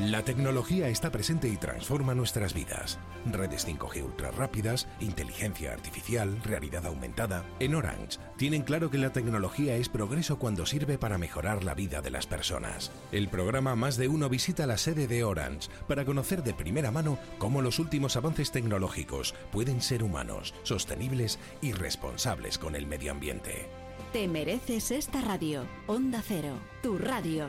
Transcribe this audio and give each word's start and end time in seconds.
La 0.00 0.22
tecnología 0.22 0.90
está 0.90 1.10
presente 1.10 1.48
y 1.48 1.56
transforma 1.56 2.14
nuestras 2.14 2.52
vidas. 2.52 2.98
Redes 3.24 3.66
5G 3.66 4.04
ultra 4.04 4.30
rápidas, 4.30 4.86
inteligencia 5.00 5.72
artificial, 5.72 6.38
realidad 6.44 6.84
aumentada. 6.84 7.46
En 7.60 7.74
Orange 7.74 8.18
tienen 8.36 8.60
claro 8.60 8.90
que 8.90 8.98
la 8.98 9.14
tecnología 9.14 9.74
es 9.76 9.88
progreso 9.88 10.38
cuando 10.38 10.66
sirve 10.66 10.98
para 10.98 11.16
mejorar 11.16 11.64
la 11.64 11.72
vida 11.72 12.02
de 12.02 12.10
las 12.10 12.26
personas. 12.26 12.92
El 13.10 13.28
programa 13.28 13.74
Más 13.74 13.96
de 13.96 14.08
Uno 14.08 14.28
visita 14.28 14.66
la 14.66 14.76
sede 14.76 15.06
de 15.06 15.24
Orange 15.24 15.70
para 15.88 16.04
conocer 16.04 16.42
de 16.42 16.52
primera 16.52 16.90
mano 16.90 17.18
cómo 17.38 17.62
los 17.62 17.78
últimos 17.78 18.16
avances 18.16 18.52
tecnológicos 18.52 19.34
pueden 19.50 19.80
ser 19.80 20.02
humanos, 20.02 20.52
sostenibles 20.62 21.38
y 21.62 21.72
responsables 21.72 22.58
con 22.58 22.74
el 22.74 22.86
medio 22.86 23.12
ambiente. 23.12 23.70
Te 24.12 24.28
mereces 24.28 24.90
esta 24.90 25.22
radio. 25.22 25.64
Onda 25.86 26.22
Cero, 26.22 26.58
tu 26.82 26.98
radio. 26.98 27.48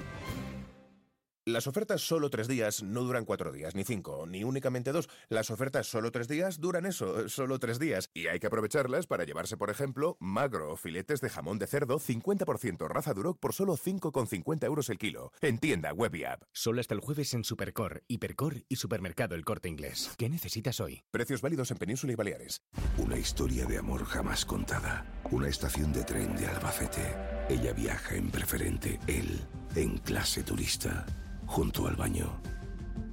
Las 1.48 1.66
ofertas 1.66 2.02
solo 2.02 2.30
tres 2.30 2.50
días 2.50 2.84
no 2.84 3.04
duran 3.04 3.24
cuatro 3.24 3.54
días, 3.54 3.74
ni 3.74 3.86
cinco, 3.86 4.26
ni 4.28 4.44
únicamente 4.44 4.92
dos. 4.92 5.08
Las 5.30 5.50
ofertas 5.50 5.88
solo 5.88 6.12
tres 6.12 6.28
días 6.28 6.60
duran 6.60 6.86
eso, 6.86 7.30
solo 7.30 7.58
tres 7.58 7.80
días. 7.80 8.10
Y 8.14 8.28
hay 8.28 8.42
que 8.42 8.48
aprovecharlas 8.48 9.08
para 9.08 9.24
llevarse, 9.24 9.56
por 9.56 9.70
ejemplo, 9.70 10.18
magro 10.20 10.74
o 10.74 10.76
filetes 10.76 11.22
de 11.22 11.30
jamón 11.30 11.58
de 11.58 11.68
cerdo 11.68 12.02
50% 12.02 12.90
raza 12.90 13.14
Duroc 13.14 13.40
por 13.40 13.54
solo 13.54 13.78
5,50 13.78 14.66
euros 14.66 14.90
el 14.90 14.98
kilo. 14.98 15.32
En 15.40 15.58
tienda, 15.58 15.94
web 15.94 16.14
y 16.16 16.26
app. 16.26 16.44
Solo 16.52 16.82
hasta 16.82 16.96
el 16.96 17.00
jueves 17.00 17.34
en 17.34 17.46
Supercor, 17.46 18.04
Hipercor 18.10 18.66
y 18.68 18.76
Supermercado 18.76 19.34
El 19.36 19.46
Corte 19.46 19.70
Inglés. 19.70 20.12
¿Qué 20.18 20.28
necesitas 20.28 20.82
hoy? 20.82 21.06
Precios 21.12 21.40
válidos 21.40 21.72
en 21.72 21.78
Península 21.78 22.12
y 22.12 22.18
Baleares. 22.18 22.62
Una 22.98 23.18
historia 23.18 23.66
de 23.66 23.78
amor 23.78 24.04
jamás 24.04 24.44
contada. 24.44 25.06
Una 25.32 25.48
estación 25.48 25.94
de 25.94 26.04
tren 26.04 26.36
de 26.36 26.46
Albacete. 26.46 27.16
Ella 27.48 27.72
viaja 27.72 28.16
en 28.16 28.32
preferente, 28.32 29.00
él 29.08 29.48
en 29.78 29.98
clase 30.00 30.44
turista 30.44 31.06
junto 31.48 31.88
al 31.88 31.96
baño. 31.96 32.40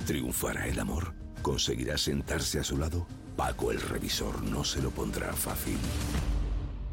¿Triunfará 0.07 0.67
el 0.67 0.79
amor? 0.79 1.15
¿Conseguirá 1.41 1.97
sentarse 1.97 2.59
a 2.59 2.65
su 2.65 2.77
lado? 2.77 3.07
Paco 3.37 3.73
el 3.73 3.81
revisor 3.81 4.43
no 4.43 4.65
se 4.65 4.83
lo 4.83 4.91
pondrá 4.91 5.33
fácil. 5.33 5.79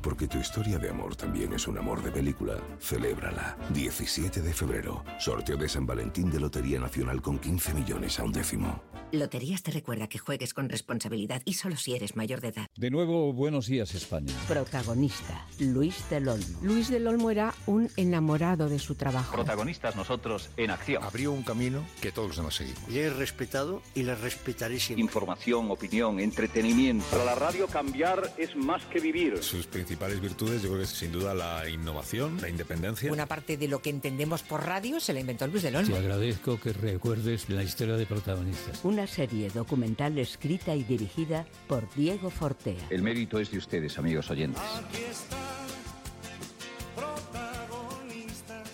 Porque 0.01 0.27
tu 0.27 0.39
historia 0.39 0.77
de 0.77 0.89
amor 0.89 1.15
también 1.15 1.53
es 1.53 1.67
un 1.67 1.77
amor 1.77 2.01
de 2.03 2.11
película. 2.11 2.55
Celébrala. 2.79 3.57
17 3.69 4.41
de 4.41 4.53
febrero. 4.53 5.03
Sorteo 5.19 5.57
de 5.57 5.69
San 5.69 5.85
Valentín 5.85 6.31
de 6.31 6.39
Lotería 6.39 6.79
Nacional 6.79 7.21
con 7.21 7.37
15 7.37 7.73
millones 7.73 8.19
a 8.19 8.23
un 8.23 8.31
décimo. 8.31 8.81
Loterías 9.11 9.61
te 9.61 9.71
recuerda 9.71 10.07
que 10.07 10.19
juegues 10.19 10.53
con 10.53 10.69
responsabilidad 10.69 11.41
y 11.43 11.53
solo 11.53 11.75
si 11.75 11.93
eres 11.93 12.15
mayor 12.15 12.39
de 12.39 12.47
edad. 12.49 12.67
De 12.77 12.89
nuevo, 12.89 13.33
buenos 13.33 13.67
días 13.67 13.93
España. 13.93 14.33
Protagonista, 14.47 15.45
Luis 15.59 16.09
del 16.09 16.29
Olmo. 16.29 16.59
Luis 16.61 16.89
del 16.89 17.05
Olmo 17.07 17.29
era 17.29 17.53
un 17.65 17.89
enamorado 17.97 18.69
de 18.69 18.79
su 18.79 18.95
trabajo. 18.95 19.33
Protagonistas 19.35 19.97
nosotros 19.97 20.49
en 20.55 20.71
acción. 20.71 21.03
Abrió 21.03 21.33
un 21.33 21.43
camino 21.43 21.85
que 22.01 22.13
todos 22.13 22.37
demás 22.37 22.55
seguimos. 22.55 22.87
Le 22.87 23.01
he 23.01 23.09
respetado 23.09 23.81
y 23.95 24.03
le 24.03 24.15
respetaré 24.15 24.79
siempre. 24.79 25.03
Información, 25.03 25.69
opinión, 25.69 26.19
entretenimiento. 26.21 27.05
Para 27.11 27.25
la 27.25 27.35
radio 27.35 27.67
cambiar 27.67 28.33
es 28.37 28.55
más 28.55 28.85
que 28.85 29.01
vivir. 29.01 29.43
Sus 29.43 29.67
principales 29.91 30.21
virtudes 30.21 30.61
yo 30.61 30.69
creo 30.69 30.77
que 30.77 30.85
es 30.85 30.89
sin 30.89 31.11
duda 31.11 31.33
la 31.33 31.67
innovación, 31.67 32.39
la 32.39 32.47
independencia. 32.47 33.11
Una 33.11 33.25
parte 33.25 33.57
de 33.57 33.67
lo 33.67 33.81
que 33.81 33.89
entendemos 33.89 34.41
por 34.41 34.65
radio 34.65 35.01
se 35.01 35.11
la 35.11 35.19
inventó 35.19 35.45
Luis 35.47 35.63
del 35.63 35.75
Olmo. 35.75 35.91
Te 35.91 35.99
agradezco 35.99 36.57
que 36.57 36.71
recuerdes 36.71 37.49
la 37.49 37.61
historia 37.61 37.97
de 37.97 38.05
protagonistas. 38.05 38.79
Una 38.85 39.05
serie 39.05 39.49
documental 39.49 40.17
escrita 40.17 40.73
y 40.75 40.85
dirigida 40.85 41.45
por 41.67 41.93
Diego 41.93 42.29
Fortea. 42.29 42.87
El 42.89 43.01
mérito 43.01 43.37
es 43.37 43.51
de 43.51 43.57
ustedes, 43.57 43.97
amigos 43.97 44.31
oyentes. 44.31 44.63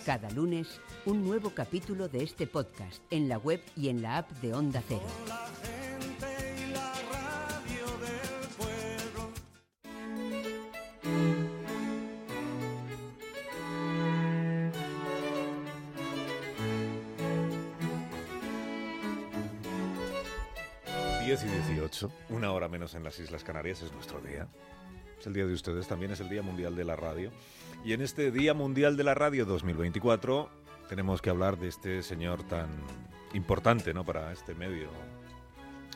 Cada 0.06 0.30
lunes, 0.30 0.68
un 1.04 1.24
nuevo 1.24 1.50
capítulo 1.50 2.08
de 2.08 2.22
este 2.22 2.46
podcast 2.46 3.02
en 3.10 3.28
la 3.28 3.38
web 3.38 3.60
y 3.76 3.88
en 3.88 4.02
la 4.02 4.18
app 4.18 4.30
de 4.40 4.54
Onda 4.54 4.84
Cero. 4.86 5.02
Una 22.28 22.52
hora 22.52 22.68
menos 22.68 22.94
en 22.94 23.04
las 23.04 23.18
Islas 23.18 23.44
Canarias 23.44 23.82
es 23.82 23.92
nuestro 23.92 24.20
día. 24.20 24.46
Es 25.18 25.26
el 25.26 25.32
día 25.32 25.46
de 25.46 25.52
ustedes, 25.52 25.88
también 25.88 26.12
es 26.12 26.20
el 26.20 26.28
Día 26.28 26.42
Mundial 26.42 26.76
de 26.76 26.84
la 26.84 26.96
Radio. 26.96 27.30
Y 27.84 27.92
en 27.92 28.02
este 28.02 28.30
Día 28.30 28.54
Mundial 28.54 28.96
de 28.96 29.04
la 29.04 29.14
Radio 29.14 29.44
2024 29.46 30.48
tenemos 30.88 31.20
que 31.20 31.30
hablar 31.30 31.58
de 31.58 31.68
este 31.68 32.02
señor 32.02 32.42
tan 32.44 32.68
importante, 33.34 33.92
¿no? 33.94 34.04
Para 34.04 34.32
este 34.32 34.54
medio. 34.54 34.88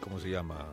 ¿Cómo 0.01 0.19
se 0.19 0.31
llama? 0.31 0.67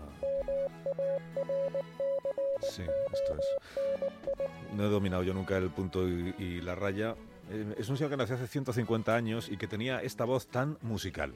Sí, 2.61 2.81
esto 2.81 3.37
es. 3.37 4.73
No 4.73 4.85
he 4.85 4.89
dominado 4.89 5.23
yo 5.23 5.33
nunca 5.33 5.57
el 5.57 5.69
punto 5.69 6.07
y, 6.07 6.33
y 6.37 6.61
la 6.61 6.75
raya. 6.75 7.15
Eh, 7.51 7.75
es 7.77 7.89
un 7.89 7.97
señor 7.97 8.11
que 8.11 8.17
nació 8.17 8.35
hace 8.35 8.47
150 8.47 9.15
años 9.15 9.49
y 9.49 9.57
que 9.57 9.67
tenía 9.67 10.01
esta 10.01 10.25
voz 10.25 10.47
tan 10.47 10.77
musical. 10.81 11.33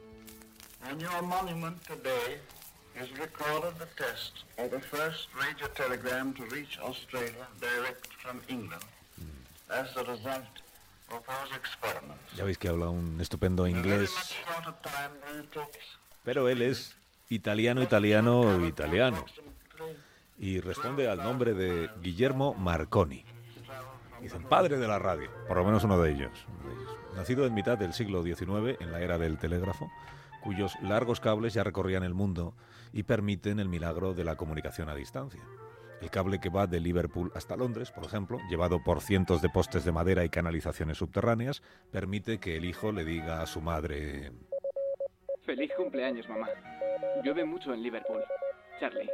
And 0.82 1.00
your 1.00 1.22
monument 1.22 1.82
today 1.84 2.42
is 3.02 3.10
recorded 3.18 3.74
the 3.80 3.88
test 3.98 4.46
of 4.58 4.70
the 4.72 4.80
first 4.80 5.28
radio 5.36 5.68
telegram 5.76 6.34
to 6.34 6.44
reach 6.46 6.80
Australia 6.80 7.48
direct 7.60 8.08
from 8.22 8.40
England. 8.48 8.84
As 9.70 9.94
the 9.96 10.04
result 10.04 10.54
of 11.10 11.22
those 11.26 11.52
experiments. 11.58 12.22
Ya 12.38 12.44
veis 12.44 12.58
que 12.58 12.68
habla 12.70 12.90
un 12.90 13.20
estupendo 13.20 13.68
inglés. 13.68 14.12
Pero 16.24 16.50
él 16.50 16.62
es 16.62 16.96
italiano, 17.30 17.82
italiano, 17.82 18.66
italiano. 18.66 19.26
Y 20.38 20.60
responde 20.60 21.10
al 21.10 21.18
nombre 21.18 21.54
de 21.54 21.90
Guillermo 22.02 22.54
Marconi. 22.54 23.24
Dicen 24.22 24.44
padre 24.44 24.78
de 24.78 24.88
la 24.88 25.00
radio, 25.00 25.30
por 25.48 25.58
lo 25.58 25.66
menos 25.66 25.84
uno 25.84 26.00
de 26.02 26.12
ellos. 26.12 26.32
uno 26.48 26.70
de 26.70 26.82
ellos. 26.82 26.98
Nacido 27.16 27.46
en 27.46 27.54
mitad 27.54 27.78
del 27.78 27.94
siglo 27.94 28.24
XIX, 28.24 28.80
en 28.80 28.92
la 28.92 29.02
era 29.02 29.18
del 29.18 29.38
telégrafo, 29.38 29.92
cuyos 30.44 30.78
largos 30.82 31.20
cables 31.20 31.54
ya 31.54 31.64
recorrían 31.64 32.04
el 32.04 32.14
mundo 32.14 32.56
y 32.92 33.04
permiten 33.04 33.60
el 33.60 33.70
milagro 33.70 34.14
de 34.14 34.24
la 34.24 34.36
comunicación 34.36 34.90
a 34.90 34.96
distancia. 34.96 35.42
El 36.02 36.10
cable 36.10 36.40
que 36.40 36.50
va 36.50 36.68
de 36.68 36.82
Liverpool 36.82 37.32
hasta 37.34 37.56
Londres, 37.56 37.92
por 37.92 38.04
ejemplo, 38.04 38.38
llevado 38.50 38.84
por 38.84 39.00
cientos 39.00 39.42
de 39.42 39.48
postes 39.48 39.86
de 39.86 39.94
madera 39.94 40.26
y 40.26 40.30
canalizaciones 40.30 40.98
subterráneas, 40.98 41.64
permite 41.92 42.40
que 42.40 42.58
el 42.58 42.66
hijo 42.66 42.92
le 42.92 43.06
diga 43.06 43.42
a 43.42 43.46
su 43.46 43.62
madre... 43.62 44.34
Feliz 45.46 45.72
cumpleaños, 45.78 46.28
mamá. 46.28 46.50
Llueve 47.24 47.46
mucho 47.46 47.74
en 47.74 47.82
Liverpool. 47.82 48.22
Charlie. 48.80 49.10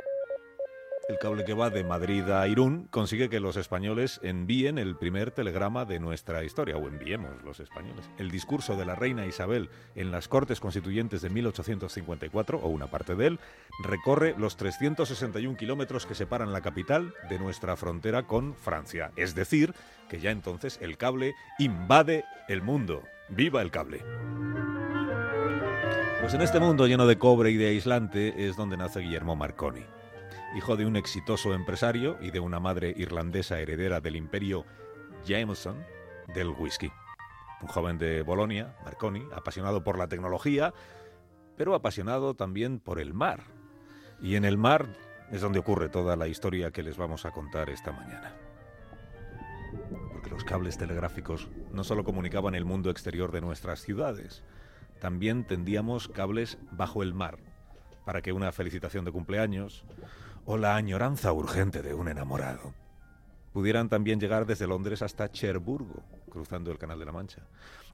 El 1.09 1.18
cable 1.18 1.44
que 1.44 1.56
va 1.56 1.72
de 1.72 1.84
Madrid 1.84 2.30
a 2.30 2.47
Irún 2.47 2.88
consigue 2.92 3.30
que 3.30 3.40
los 3.40 3.58
españoles 3.58 4.20
envíen 4.22 4.78
el 4.78 4.96
primer 4.96 5.31
telegrama 5.31 5.84
de 5.84 6.00
nuestra 6.00 6.44
historia, 6.44 6.78
o 6.78 6.88
enviemos 6.88 7.44
los 7.44 7.59
españoles. 7.59 8.08
El 8.20 8.30
discurso 8.30 8.78
de 8.78 8.86
la 8.86 8.94
reina 8.94 9.25
Isabel 9.25 9.72
en 9.96 10.12
las 10.12 10.28
Cortes 10.28 10.59
Constituyentes 10.59 11.24
de 11.24 11.31
1854, 11.31 12.60
o 12.60 12.68
una 12.68 12.86
parte 12.92 13.16
de 13.16 13.25
él, 13.25 13.39
recorre 13.83 14.36
los 14.38 14.56
361 14.56 15.57
kilómetros 15.57 16.06
que 16.06 16.13
separan 16.13 16.54
la 16.54 16.62
capital 16.62 17.16
de 17.28 17.39
nuestra 17.39 17.75
frontera 17.75 18.28
con 18.28 18.54
Francia. 18.54 19.12
Es 19.16 19.33
decir, 19.33 19.74
que 20.10 20.19
ya 20.19 20.30
entonces 20.30 20.78
el 20.80 20.98
cable 20.98 21.33
invade 21.57 22.24
el 22.48 22.62
mundo. 22.62 23.01
¡Viva 23.30 23.63
el 23.63 23.72
cable! 23.72 24.04
Pues 26.22 26.36
en 26.36 26.42
este 26.42 26.60
mundo 26.60 26.86
lleno 26.86 27.07
de 27.07 27.18
cobre 27.18 27.50
y 27.50 27.57
de 27.57 27.69
aislante 27.69 28.48
es 28.48 28.56
donde 28.56 28.78
nace 28.78 29.00
Guillermo 29.00 29.36
Marconi 29.36 29.83
hijo 30.56 30.75
de 30.75 30.86
un 30.86 30.96
exitoso 30.96 31.54
empresario 31.54 32.18
y 32.22 32.31
de 32.31 32.40
una 32.40 32.60
madre 32.60 32.94
irlandesa 32.98 33.60
heredera 33.60 34.01
del 34.01 34.16
imperio 34.16 34.66
Jameson 35.25 35.78
del 36.34 36.50
whisky. 36.50 36.92
Un 37.62 37.68
joven 37.68 37.98
de 37.98 38.24
Bolonia, 38.24 38.75
Marconi, 38.84 39.24
apasionado 39.34 39.84
por 39.84 39.98
la 39.98 40.07
tecnología, 40.07 40.74
pero 41.57 41.75
apasionado 41.75 42.34
también 42.34 42.80
por 42.80 43.00
el 43.00 43.13
mar. 43.13 43.44
Y 44.22 44.36
en 44.36 44.46
el 44.46 44.57
mar 44.57 44.96
es 45.31 45.42
donde 45.42 45.60
ocurre 45.60 45.90
toda 45.90 46.16
la 46.16 46.28
historia 46.28 46.72
que 46.72 46.84
les 46.84 46.98
vamos 46.98 47.25
a 47.25 47.31
contar 47.31 47.69
esta 47.69 47.92
mañana. 47.92 48.34
Porque 50.12 50.30
los 50.30 50.44
cables 50.44 50.78
telegráficos 50.78 51.48
no 51.72 51.84
solo 51.84 52.04
comunicaban 52.04 52.56
el 52.56 52.66
mundo 52.66 52.90
exterior 52.90 53.31
de 53.31 53.42
nuestras 53.42 53.81
ciudades, 53.81 54.44
también 55.00 55.45
tendíamos 55.45 56.07
cables 56.07 56.57
bajo 56.72 57.04
el 57.04 57.13
mar, 57.13 57.38
para 58.06 58.22
que 58.22 58.34
una 58.34 58.52
felicitación 58.52 59.06
de 59.06 59.12
cumpleaños 59.12 59.86
o 60.45 60.57
la 60.57 60.75
añoranza 60.75 61.33
urgente 61.33 61.81
de 61.81 61.94
un 61.94 62.07
enamorado 62.07 62.74
pudieran 63.51 63.89
también 63.89 64.19
llegar 64.19 64.45
desde 64.45 64.68
Londres 64.68 65.01
hasta 65.01 65.31
Cherburgo, 65.31 66.03
cruzando 66.30 66.71
el 66.71 66.77
Canal 66.77 67.00
de 67.00 67.06
la 67.06 67.12
Mancha. 67.12 67.41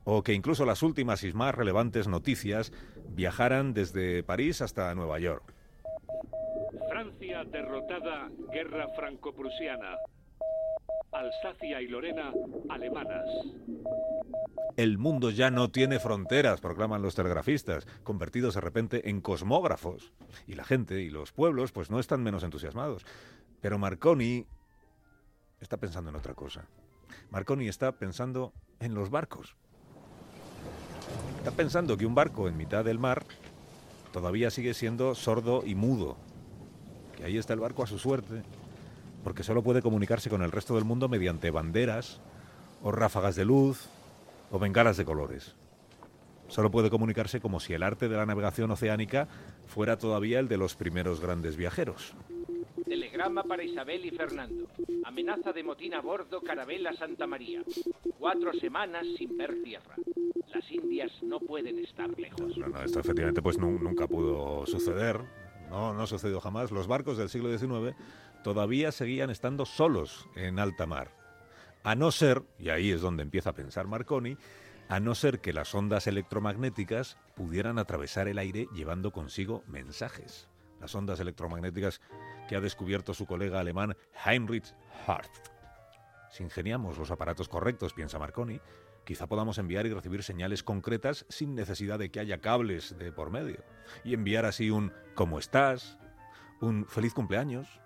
O 0.03 0.21
que 0.21 0.33
incluso 0.33 0.65
las 0.65 0.83
últimas 0.83 1.23
y 1.23 1.33
más 1.33 1.55
relevantes 1.55 2.07
noticias 2.07 2.71
viajaran 3.09 3.73
desde 3.73 4.23
París 4.23 4.61
hasta 4.61 4.93
Nueva 4.93 5.19
York. 5.19 5.53
Francia 6.89 7.43
derrotada, 7.45 8.29
guerra 8.53 8.87
franco-prusiana. 8.95 9.95
Alsacia 11.11 11.81
y 11.81 11.87
Lorena, 11.87 12.31
alemanas. 12.69 13.25
El 14.77 14.97
mundo 14.97 15.29
ya 15.29 15.51
no 15.51 15.71
tiene 15.71 15.99
fronteras, 15.99 16.59
proclaman 16.59 17.01
los 17.01 17.15
telegrafistas, 17.15 17.87
convertidos 18.03 18.55
de 18.55 18.61
repente 18.61 19.09
en 19.09 19.21
cosmógrafos. 19.21 20.11
Y 20.47 20.55
la 20.55 20.65
gente 20.65 21.01
y 21.01 21.09
los 21.09 21.31
pueblos 21.31 21.71
pues 21.71 21.89
no 21.89 21.99
están 21.99 22.23
menos 22.23 22.43
entusiasmados. 22.43 23.05
Pero 23.61 23.77
Marconi 23.77 24.45
está 25.61 25.77
pensando 25.77 26.09
en 26.09 26.17
otra 26.17 26.33
cosa. 26.33 26.67
Marconi 27.31 27.69
está 27.69 27.93
pensando 27.93 28.51
en 28.79 28.93
los 28.93 29.09
barcos. 29.09 29.55
Está 31.37 31.51
pensando 31.51 31.95
que 31.95 32.05
un 32.05 32.15
barco 32.15 32.47
en 32.47 32.57
mitad 32.57 32.83
del 32.83 32.99
mar 32.99 33.25
todavía 34.11 34.51
sigue 34.51 34.73
siendo 34.73 35.15
sordo 35.15 35.63
y 35.65 35.75
mudo. 35.75 36.17
Que 37.15 37.23
ahí 37.23 37.37
está 37.37 37.53
el 37.53 37.59
barco 37.59 37.83
a 37.83 37.87
su 37.87 37.97
suerte, 37.97 38.43
porque 39.23 39.43
solo 39.43 39.63
puede 39.63 39.81
comunicarse 39.81 40.29
con 40.29 40.41
el 40.41 40.51
resto 40.51 40.75
del 40.75 40.85
mundo 40.85 41.07
mediante 41.07 41.49
banderas, 41.49 42.19
o 42.81 42.91
ráfagas 42.91 43.35
de 43.35 43.45
luz, 43.45 43.89
o 44.51 44.59
bengalas 44.59 44.97
de 44.97 45.05
colores. 45.05 45.55
Solo 46.47 46.69
puede 46.69 46.89
comunicarse 46.91 47.39
como 47.41 47.59
si 47.59 47.73
el 47.73 47.81
arte 47.83 48.07
de 48.07 48.15
la 48.17 48.25
navegación 48.25 48.69
oceánica 48.71 49.27
fuera 49.65 49.97
todavía 49.97 50.39
el 50.39 50.47
de 50.47 50.57
los 50.57 50.75
primeros 50.75 51.19
grandes 51.19 51.55
viajeros. 51.57 52.13
Telegrama 52.85 53.43
para 53.43 53.63
Isabel 53.63 54.05
y 54.05 54.11
Fernando. 54.11 54.67
Amenaza 55.05 55.51
de 55.53 55.63
motín 55.63 55.95
a 55.95 56.01
bordo 56.01 56.41
Carabela 56.41 56.93
Santa 56.93 57.25
María. 57.25 57.63
Cuatro 58.19 58.53
semanas 58.53 59.07
sin 59.17 59.35
ver 59.37 59.55
tierra. 59.63 59.95
Las 60.53 60.71
Indias 60.71 61.11
no 61.23 61.39
pueden 61.39 61.79
estar 61.79 62.09
lejos. 62.19 62.55
No, 62.57 62.67
no, 62.67 62.81
esto 62.83 62.99
efectivamente 62.99 63.41
pues 63.41 63.57
nu- 63.57 63.79
nunca 63.79 64.07
pudo 64.07 64.65
suceder. 64.67 65.19
No, 65.69 65.93
no 65.95 66.05
sucedió 66.05 66.39
jamás. 66.39 66.71
Los 66.71 66.85
barcos 66.87 67.17
del 67.17 67.29
siglo 67.29 67.49
XIX 67.57 67.95
todavía 68.43 68.91
seguían 68.91 69.31
estando 69.31 69.65
solos 69.65 70.27
en 70.35 70.59
alta 70.59 70.85
mar. 70.85 71.09
A 71.85 71.93
no 71.93 72.11
ser, 72.11 72.41
y 72.57 72.69
ahí 72.69 72.89
es 72.89 73.01
donde 73.01 73.21
empieza 73.21 73.51
a 73.51 73.53
pensar 73.53 73.85
Marconi, 73.85 74.37
a 74.89 74.99
no 74.99 75.13
ser 75.13 75.39
que 75.39 75.53
las 75.53 75.75
ondas 75.75 76.07
electromagnéticas 76.07 77.15
pudieran 77.35 77.77
atravesar 77.77 78.27
el 78.27 78.39
aire 78.39 78.67
llevando 78.73 79.11
consigo 79.11 79.63
mensajes. 79.67 80.49
Las 80.81 80.95
ondas 80.95 81.19
electromagnéticas 81.19 82.01
que 82.49 82.55
ha 82.55 82.59
descubierto 82.59 83.13
su 83.13 83.27
colega 83.27 83.59
alemán 83.59 83.95
Heinrich 84.25 84.73
Hardt. 85.05 85.29
Si 86.31 86.41
ingeniamos 86.41 86.97
los 86.97 87.11
aparatos 87.11 87.47
correctos, 87.47 87.93
piensa 87.93 88.17
Marconi, 88.17 88.59
quizá 89.05 89.27
podamos 89.27 89.59
enviar 89.59 89.85
y 89.85 89.93
recibir 89.93 90.23
señales 90.23 90.63
concretas 90.63 91.27
sin 91.29 91.53
necesidad 91.53 91.99
de 91.99 92.09
que 92.09 92.19
haya 92.19 92.41
cables 92.41 92.97
de 92.97 93.11
por 93.11 93.29
medio. 93.29 93.63
Y 94.03 94.15
enviar 94.15 94.45
así 94.45 94.71
un 94.71 94.91
¿cómo 95.13 95.37
estás? 95.37 95.99
un 96.61 96.85
feliz 96.87 97.13
cumpleaños, 97.13 97.79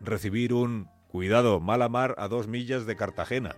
recibir 0.00 0.52
un 0.52 0.90
cuidado, 1.12 1.60
mala 1.60 1.90
mar 1.90 2.14
a 2.16 2.26
dos 2.26 2.48
millas 2.48 2.86
de 2.86 2.96
Cartagena. 2.96 3.54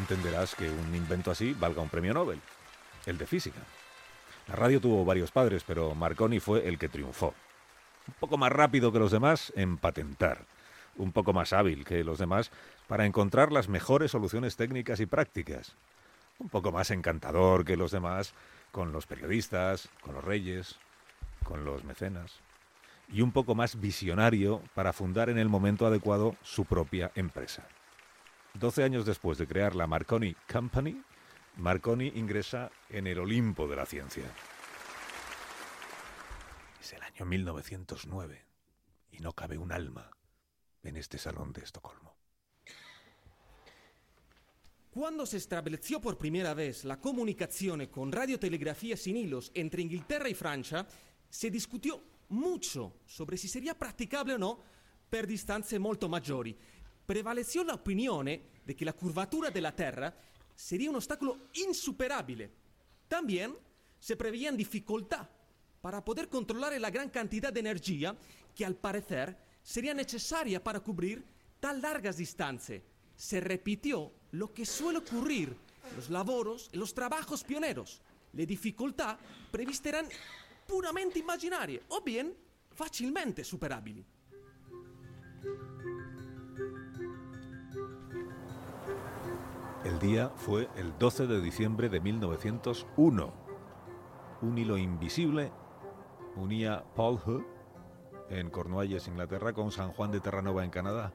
Entenderás 0.00 0.54
que 0.54 0.70
un 0.70 0.94
invento 0.94 1.30
así 1.30 1.52
valga 1.52 1.82
un 1.82 1.90
premio 1.90 2.14
Nobel, 2.14 2.40
el 3.04 3.18
de 3.18 3.26
física. 3.26 3.60
La 4.48 4.56
radio 4.56 4.80
tuvo 4.80 5.04
varios 5.04 5.30
padres, 5.30 5.62
pero 5.66 5.94
Marconi 5.94 6.40
fue 6.40 6.66
el 6.66 6.78
que 6.78 6.88
triunfó. 6.88 7.34
Un 8.08 8.14
poco 8.18 8.38
más 8.38 8.50
rápido 8.50 8.90
que 8.92 8.98
los 8.98 9.10
demás 9.10 9.52
en 9.56 9.76
patentar, 9.76 10.46
un 10.96 11.12
poco 11.12 11.34
más 11.34 11.52
hábil 11.52 11.84
que 11.84 12.02
los 12.02 12.18
demás 12.18 12.50
para 12.88 13.04
encontrar 13.04 13.52
las 13.52 13.68
mejores 13.68 14.12
soluciones 14.12 14.56
técnicas 14.56 15.00
y 15.00 15.06
prácticas, 15.06 15.76
un 16.38 16.48
poco 16.48 16.72
más 16.72 16.90
encantador 16.90 17.66
que 17.66 17.76
los 17.76 17.90
demás 17.90 18.32
con 18.70 18.92
los 18.92 19.06
periodistas, 19.06 19.88
con 20.00 20.14
los 20.14 20.24
reyes, 20.24 20.76
con 21.44 21.64
los 21.64 21.84
mecenas, 21.84 22.40
y 23.08 23.22
un 23.22 23.32
poco 23.32 23.54
más 23.54 23.80
visionario 23.80 24.62
para 24.74 24.92
fundar 24.92 25.28
en 25.30 25.38
el 25.38 25.48
momento 25.48 25.86
adecuado 25.86 26.36
su 26.42 26.64
propia 26.64 27.10
empresa. 27.14 27.66
Doce 28.54 28.82
años 28.82 29.06
después 29.06 29.38
de 29.38 29.46
crear 29.46 29.74
la 29.74 29.86
Marconi 29.86 30.34
Company, 30.50 31.02
Marconi 31.56 32.12
ingresa 32.14 32.70
en 32.88 33.06
el 33.06 33.18
Olimpo 33.18 33.68
de 33.68 33.76
la 33.76 33.86
ciencia. 33.86 34.24
Es 36.80 36.92
el 36.92 37.02
año 37.02 37.26
1909 37.26 38.46
y 39.10 39.18
no 39.20 39.32
cabe 39.32 39.58
un 39.58 39.72
alma 39.72 40.10
en 40.82 40.96
este 40.96 41.18
salón 41.18 41.52
de 41.52 41.62
Estocolmo. 41.62 42.09
Cuando 44.90 45.24
se 45.24 45.36
estableció 45.36 46.00
por 46.00 46.18
primera 46.18 46.52
vez 46.52 46.84
la 46.84 47.00
comunicazione 47.00 47.88
con 47.88 48.10
radiotelegrafía 48.10 48.96
sin 48.96 49.16
hilos 49.16 49.52
entre 49.54 49.82
Inglaterra 49.82 50.28
y 50.28 50.34
Francia, 50.34 50.84
se 51.28 51.48
discutió 51.48 52.02
mucho 52.30 52.94
sobre 53.06 53.36
si 53.36 53.46
sería 53.46 53.78
practicable 53.78 54.34
o 54.34 54.38
no 54.38 54.58
per 55.08 55.28
distanze 55.28 55.78
molto 55.78 56.08
maggiori. 56.08 56.56
Prevaleció 57.06 57.62
la 57.62 57.74
opinione 57.74 58.42
de 58.66 58.74
que 58.74 58.84
la 58.84 58.92
curvatura 58.92 59.50
de 59.50 59.60
la 59.60 59.74
Terra 59.76 60.12
sería 60.56 60.90
un 60.90 60.96
obstáculo 60.96 61.38
insuperable. 61.54 62.50
También 63.06 63.56
se 63.96 64.16
preveían 64.16 64.56
dificultad 64.56 65.28
para 65.80 66.04
poder 66.04 66.28
controlar 66.28 66.80
la 66.80 66.90
gran 66.90 67.10
cantidad 67.10 67.52
de 67.52 67.60
energía 67.60 68.16
que 68.56 68.64
al 68.64 68.74
parecer 68.74 69.38
sería 69.62 69.94
necesaria 69.94 70.62
para 70.62 70.80
cubrir 70.80 71.24
tan 71.60 71.80
largas 71.80 72.16
distancias. 72.16 72.82
Se 73.20 73.38
repitió 73.38 74.10
lo 74.30 74.54
que 74.54 74.64
suele 74.64 75.00
ocurrir 75.00 75.54
en 75.90 75.96
los 75.96 76.08
laboros, 76.08 76.70
en 76.72 76.80
los 76.80 76.94
trabajos 76.94 77.44
pioneros. 77.44 78.00
Le 78.32 78.46
dificultad 78.46 79.18
previste 79.50 79.90
eran 79.90 80.06
puramente 80.66 81.18
immaginarie 81.18 81.82
o 81.88 82.00
bien 82.00 82.34
facilmente 82.74 83.44
superabili. 83.44 84.06
El 89.84 89.98
día 89.98 90.30
fue 90.30 90.70
el 90.76 90.96
12 90.98 91.26
de 91.26 91.42
diciembre 91.42 91.90
de 91.90 92.00
1901. 92.00 93.34
Un 94.40 94.56
hilo 94.56 94.78
invisible 94.78 95.52
unía 96.36 96.82
Paul 96.96 97.44
en 98.30 98.48
Cornualles, 98.48 99.08
Inglaterra, 99.08 99.52
con 99.52 99.72
San 99.72 99.92
Juan 99.92 100.10
de 100.10 100.20
Terranova, 100.20 100.64
en 100.64 100.70
Canadá. 100.70 101.12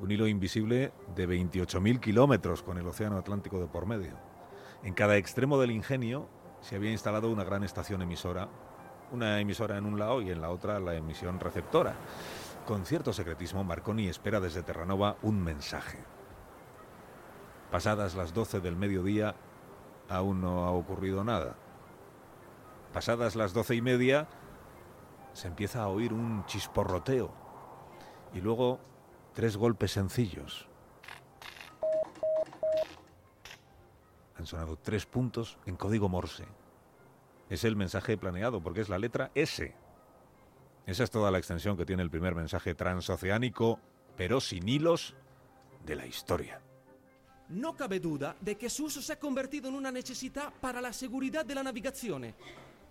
Un 0.00 0.10
hilo 0.10 0.26
invisible 0.26 0.92
de 1.14 1.28
28.000 1.28 2.00
kilómetros 2.00 2.62
con 2.62 2.78
el 2.78 2.86
Océano 2.86 3.18
Atlántico 3.18 3.60
de 3.60 3.66
por 3.66 3.86
medio. 3.86 4.16
En 4.82 4.94
cada 4.94 5.16
extremo 5.16 5.60
del 5.60 5.70
ingenio 5.70 6.28
se 6.60 6.76
había 6.76 6.90
instalado 6.90 7.30
una 7.30 7.44
gran 7.44 7.62
estación 7.62 8.02
emisora, 8.02 8.48
una 9.12 9.40
emisora 9.40 9.76
en 9.76 9.86
un 9.86 9.98
lado 9.98 10.22
y 10.22 10.30
en 10.30 10.40
la 10.40 10.50
otra 10.50 10.80
la 10.80 10.94
emisión 10.94 11.38
receptora. 11.38 11.94
Con 12.66 12.86
cierto 12.86 13.12
secretismo, 13.12 13.64
Marconi 13.64 14.08
espera 14.08 14.40
desde 14.40 14.62
Terranova 14.62 15.16
un 15.22 15.42
mensaje. 15.42 15.98
Pasadas 17.70 18.14
las 18.14 18.34
12 18.34 18.60
del 18.60 18.76
mediodía, 18.76 19.34
aún 20.08 20.40
no 20.40 20.64
ha 20.64 20.70
ocurrido 20.70 21.24
nada. 21.24 21.56
Pasadas 22.92 23.36
las 23.36 23.54
doce 23.54 23.74
y 23.74 23.80
media, 23.80 24.28
se 25.32 25.48
empieza 25.48 25.82
a 25.82 25.88
oír 25.88 26.12
un 26.12 26.44
chisporroteo 26.44 27.32
y 28.34 28.40
luego 28.40 28.80
tres 29.34 29.56
golpes 29.56 29.92
sencillos. 29.92 30.68
Han 34.36 34.46
sonado 34.46 34.76
tres 34.76 35.06
puntos 35.06 35.58
en 35.66 35.76
código 35.76 36.08
Morse. 36.08 36.44
Es 37.48 37.64
el 37.64 37.76
mensaje 37.76 38.16
planeado 38.16 38.62
porque 38.62 38.80
es 38.80 38.88
la 38.88 38.98
letra 38.98 39.30
S. 39.34 39.74
Esa 40.86 41.04
es 41.04 41.10
toda 41.10 41.30
la 41.30 41.38
extensión 41.38 41.76
que 41.76 41.86
tiene 41.86 42.02
el 42.02 42.10
primer 42.10 42.34
mensaje 42.34 42.74
transoceánico, 42.74 43.78
pero 44.16 44.40
sin 44.40 44.68
hilos, 44.68 45.14
de 45.84 45.96
la 45.96 46.06
historia. 46.06 46.60
No 47.48 47.76
cabe 47.76 48.00
duda 48.00 48.36
de 48.40 48.56
que 48.56 48.70
su 48.70 48.84
uso 48.84 49.02
se 49.02 49.12
ha 49.12 49.18
convertido 49.18 49.68
en 49.68 49.74
una 49.74 49.92
necesidad 49.92 50.52
para 50.60 50.80
la 50.80 50.92
seguridad 50.92 51.44
de 51.44 51.54
la 51.54 51.62
navegación. 51.62 52.34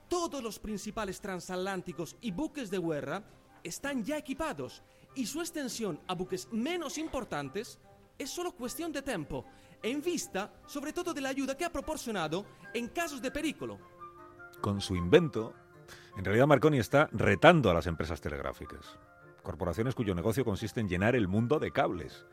Todos 0.07 0.43
los 0.43 0.59
principales 0.59 1.19
transatlánticos 1.19 2.17
y 2.21 2.31
buques 2.31 2.69
de 2.69 2.79
guerra 2.79 3.23
están 3.63 4.03
ya 4.03 4.17
equipados 4.17 4.83
y 5.15 5.25
su 5.25 5.39
extensión 5.39 5.99
a 6.07 6.15
buques 6.15 6.47
menos 6.51 6.97
importantes 6.97 7.79
es 8.17 8.29
solo 8.29 8.51
cuestión 8.53 8.91
de 8.91 9.01
tiempo, 9.01 9.45
en 9.81 10.01
vista 10.01 10.53
sobre 10.67 10.93
todo 10.93 11.13
de 11.13 11.21
la 11.21 11.29
ayuda 11.29 11.57
que 11.57 11.65
ha 11.65 11.71
proporcionado 11.71 12.45
en 12.73 12.87
casos 12.87 13.21
de 13.21 13.31
peligro. 13.31 13.79
Con 14.61 14.79
su 14.79 14.95
invento, 14.95 15.53
en 16.17 16.25
realidad 16.25 16.47
Marconi 16.47 16.79
está 16.79 17.09
retando 17.11 17.71
a 17.71 17.73
las 17.73 17.87
empresas 17.87 18.21
telegráficas, 18.21 18.99
corporaciones 19.43 19.95
cuyo 19.95 20.13
negocio 20.13 20.45
consiste 20.45 20.79
en 20.79 20.87
llenar 20.87 21.15
el 21.15 21.27
mundo 21.27 21.59
de 21.59 21.71
cables, 21.71 22.25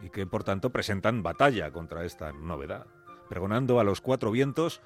y 0.00 0.10
que 0.10 0.26
por 0.26 0.44
tanto 0.44 0.70
presentan 0.70 1.22
batalla 1.22 1.70
contra 1.70 2.04
esta 2.04 2.32
novedad, 2.32 2.86
pregonando 3.28 3.80
a 3.80 3.84
los 3.84 4.00
cuatro 4.00 4.30
vientos 4.30 4.82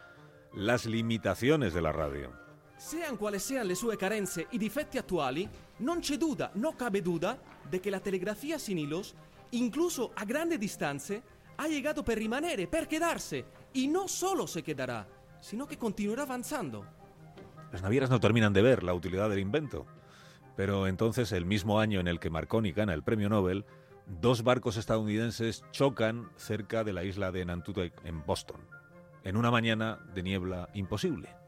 las 0.52 0.86
limitaciones 0.86 1.74
de 1.74 1.82
la 1.82 1.92
radio. 1.92 2.49
Sean 2.80 3.18
quali 3.18 3.38
siano 3.38 3.66
le 3.66 3.74
sue 3.74 3.94
carenze 3.94 4.46
i 4.52 4.58
difetti 4.58 4.96
attuali, 4.96 5.46
non 5.80 6.00
c'è 6.00 6.16
duda, 6.16 6.50
no 6.54 6.74
cabe 6.76 7.02
duda, 7.02 7.38
de 7.68 7.78
que 7.78 7.90
la 7.90 8.00
telegrafía 8.00 8.58
sin 8.58 8.78
hilos, 8.78 9.14
incluso 9.50 10.12
a 10.14 10.24
grandes 10.24 10.58
distanze, 10.58 11.22
ha 11.56 11.68
llegado 11.68 12.02
per 12.02 12.16
rimanere, 12.16 12.68
per 12.68 12.86
quedarse, 12.86 13.44
y 13.74 13.86
no 13.86 14.08
solo 14.08 14.46
se 14.46 14.62
quedará, 14.62 15.06
sino 15.40 15.66
que 15.66 15.76
continuará 15.76 16.22
avanzando. 16.22 16.86
Las 17.70 17.82
navieras 17.82 18.08
no 18.08 18.18
terminan 18.18 18.54
de 18.54 18.62
ver 18.62 18.82
la 18.82 18.94
utilidad 18.94 19.28
del 19.28 19.40
invento, 19.40 19.84
pero 20.56 20.86
entonces, 20.86 21.32
el 21.32 21.44
mismo 21.44 21.80
año 21.80 22.00
en 22.00 22.08
el 22.08 22.18
que 22.18 22.30
Marconi 22.30 22.72
gana 22.72 22.94
el 22.94 23.02
premio 23.02 23.28
Nobel, 23.28 23.66
dos 24.06 24.42
barcos 24.42 24.78
estadounidenses 24.78 25.64
chocan 25.70 26.30
cerca 26.36 26.82
de 26.82 26.94
la 26.94 27.04
isla 27.04 27.30
de 27.30 27.44
Nantucket 27.44 27.92
en 28.06 28.24
Boston, 28.24 28.62
en 29.22 29.36
una 29.36 29.50
mañana 29.50 29.98
de 30.14 30.22
niebla 30.22 30.70
imposible. 30.72 31.39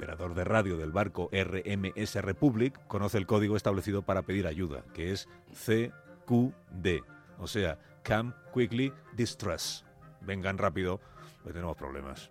Operador 0.00 0.32
de 0.32 0.44
radio 0.44 0.78
del 0.78 0.92
barco 0.92 1.28
RMS 1.30 2.14
Republic 2.22 2.80
conoce 2.86 3.18
el 3.18 3.26
código 3.26 3.54
establecido 3.54 4.00
para 4.00 4.22
pedir 4.22 4.46
ayuda, 4.46 4.82
que 4.94 5.12
es 5.12 5.28
CQD, 5.52 7.02
o 7.38 7.46
sea, 7.46 7.78
Come 8.02 8.32
Quickly 8.54 8.94
Distress. 9.12 9.84
Vengan 10.22 10.56
rápido, 10.56 11.00
pues 11.42 11.52
tenemos 11.52 11.76
problemas. 11.76 12.30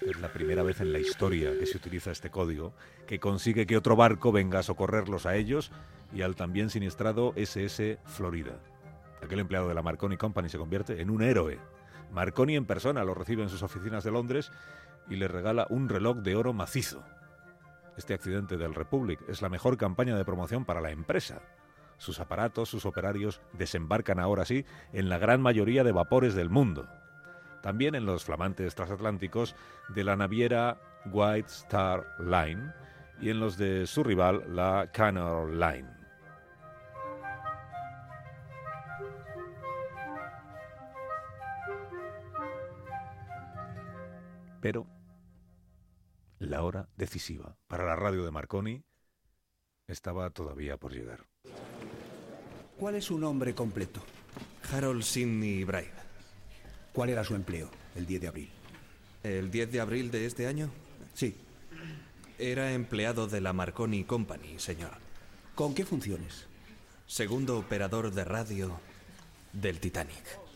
Es 0.00 0.18
la 0.22 0.32
primera 0.32 0.62
vez 0.62 0.80
en 0.80 0.90
la 0.90 1.00
historia 1.00 1.52
que 1.58 1.66
se 1.66 1.76
utiliza 1.76 2.10
este 2.12 2.30
código 2.30 2.72
que 3.06 3.20
consigue 3.20 3.66
que 3.66 3.76
otro 3.76 3.96
barco 3.96 4.32
venga 4.32 4.60
a 4.60 4.62
socorrerlos 4.62 5.26
a 5.26 5.36
ellos 5.36 5.70
y 6.14 6.22
al 6.22 6.34
también 6.34 6.70
siniestrado 6.70 7.34
SS 7.36 7.98
Florida. 8.06 8.58
Aquel 9.22 9.40
empleado 9.40 9.68
de 9.68 9.74
la 9.74 9.82
Marconi 9.82 10.16
Company 10.16 10.48
se 10.48 10.56
convierte 10.56 11.02
en 11.02 11.10
un 11.10 11.20
héroe. 11.20 11.58
Marconi 12.10 12.56
en 12.56 12.64
persona 12.64 13.04
lo 13.04 13.14
recibe 13.14 13.42
en 13.42 13.50
sus 13.50 13.62
oficinas 13.62 14.02
de 14.02 14.10
Londres 14.10 14.50
y 15.10 15.16
le 15.16 15.28
regala 15.28 15.66
un 15.68 15.88
reloj 15.88 16.18
de 16.18 16.36
oro 16.36 16.54
macizo. 16.54 17.04
Este 17.96 18.14
accidente 18.14 18.56
del 18.56 18.74
Republic 18.74 19.20
es 19.28 19.42
la 19.42 19.50
mejor 19.50 19.76
campaña 19.76 20.16
de 20.16 20.24
promoción 20.24 20.64
para 20.64 20.80
la 20.80 20.90
empresa. 20.90 21.42
Sus 21.98 22.18
aparatos, 22.20 22.70
sus 22.70 22.86
operarios 22.86 23.42
desembarcan 23.52 24.18
ahora 24.20 24.46
sí 24.46 24.64
en 24.94 25.10
la 25.10 25.18
gran 25.18 25.42
mayoría 25.42 25.84
de 25.84 25.92
vapores 25.92 26.34
del 26.34 26.48
mundo. 26.48 26.88
También 27.60 27.94
en 27.94 28.06
los 28.06 28.24
flamantes 28.24 28.74
transatlánticos 28.74 29.54
de 29.88 30.04
la 30.04 30.16
naviera 30.16 30.80
White 31.12 31.48
Star 31.48 32.06
Line 32.18 32.72
y 33.20 33.28
en 33.28 33.40
los 33.40 33.58
de 33.58 33.86
su 33.86 34.02
rival, 34.02 34.44
la 34.48 34.88
Canal 34.92 35.60
Line. 35.60 35.88
Pero 44.62 44.86
la 46.40 46.62
hora 46.62 46.88
decisiva 46.96 47.56
para 47.68 47.84
la 47.84 47.94
radio 47.94 48.24
de 48.24 48.30
Marconi 48.30 48.82
estaba 49.86 50.30
todavía 50.30 50.78
por 50.78 50.92
llegar. 50.92 51.26
¿Cuál 52.78 52.94
es 52.94 53.04
su 53.04 53.18
nombre 53.18 53.54
completo? 53.54 54.00
Harold 54.72 55.02
Sidney 55.02 55.64
Bride. 55.64 55.92
¿Cuál 56.92 57.10
era 57.10 57.24
su 57.24 57.34
empleo 57.34 57.70
el 57.94 58.06
10 58.06 58.20
de 58.22 58.28
abril? 58.28 58.50
¿El 59.22 59.50
10 59.50 59.70
de 59.70 59.80
abril 59.80 60.10
de 60.10 60.26
este 60.26 60.46
año? 60.46 60.70
Sí. 61.12 61.36
Era 62.38 62.72
empleado 62.72 63.26
de 63.26 63.42
la 63.42 63.52
Marconi 63.52 64.04
Company, 64.04 64.58
señor. 64.58 64.92
¿Con 65.54 65.74
qué 65.74 65.84
funciones? 65.84 66.46
Segundo 67.06 67.58
operador 67.58 68.12
de 68.12 68.24
radio 68.24 68.80
del 69.52 69.78
Titanic. 69.78 70.49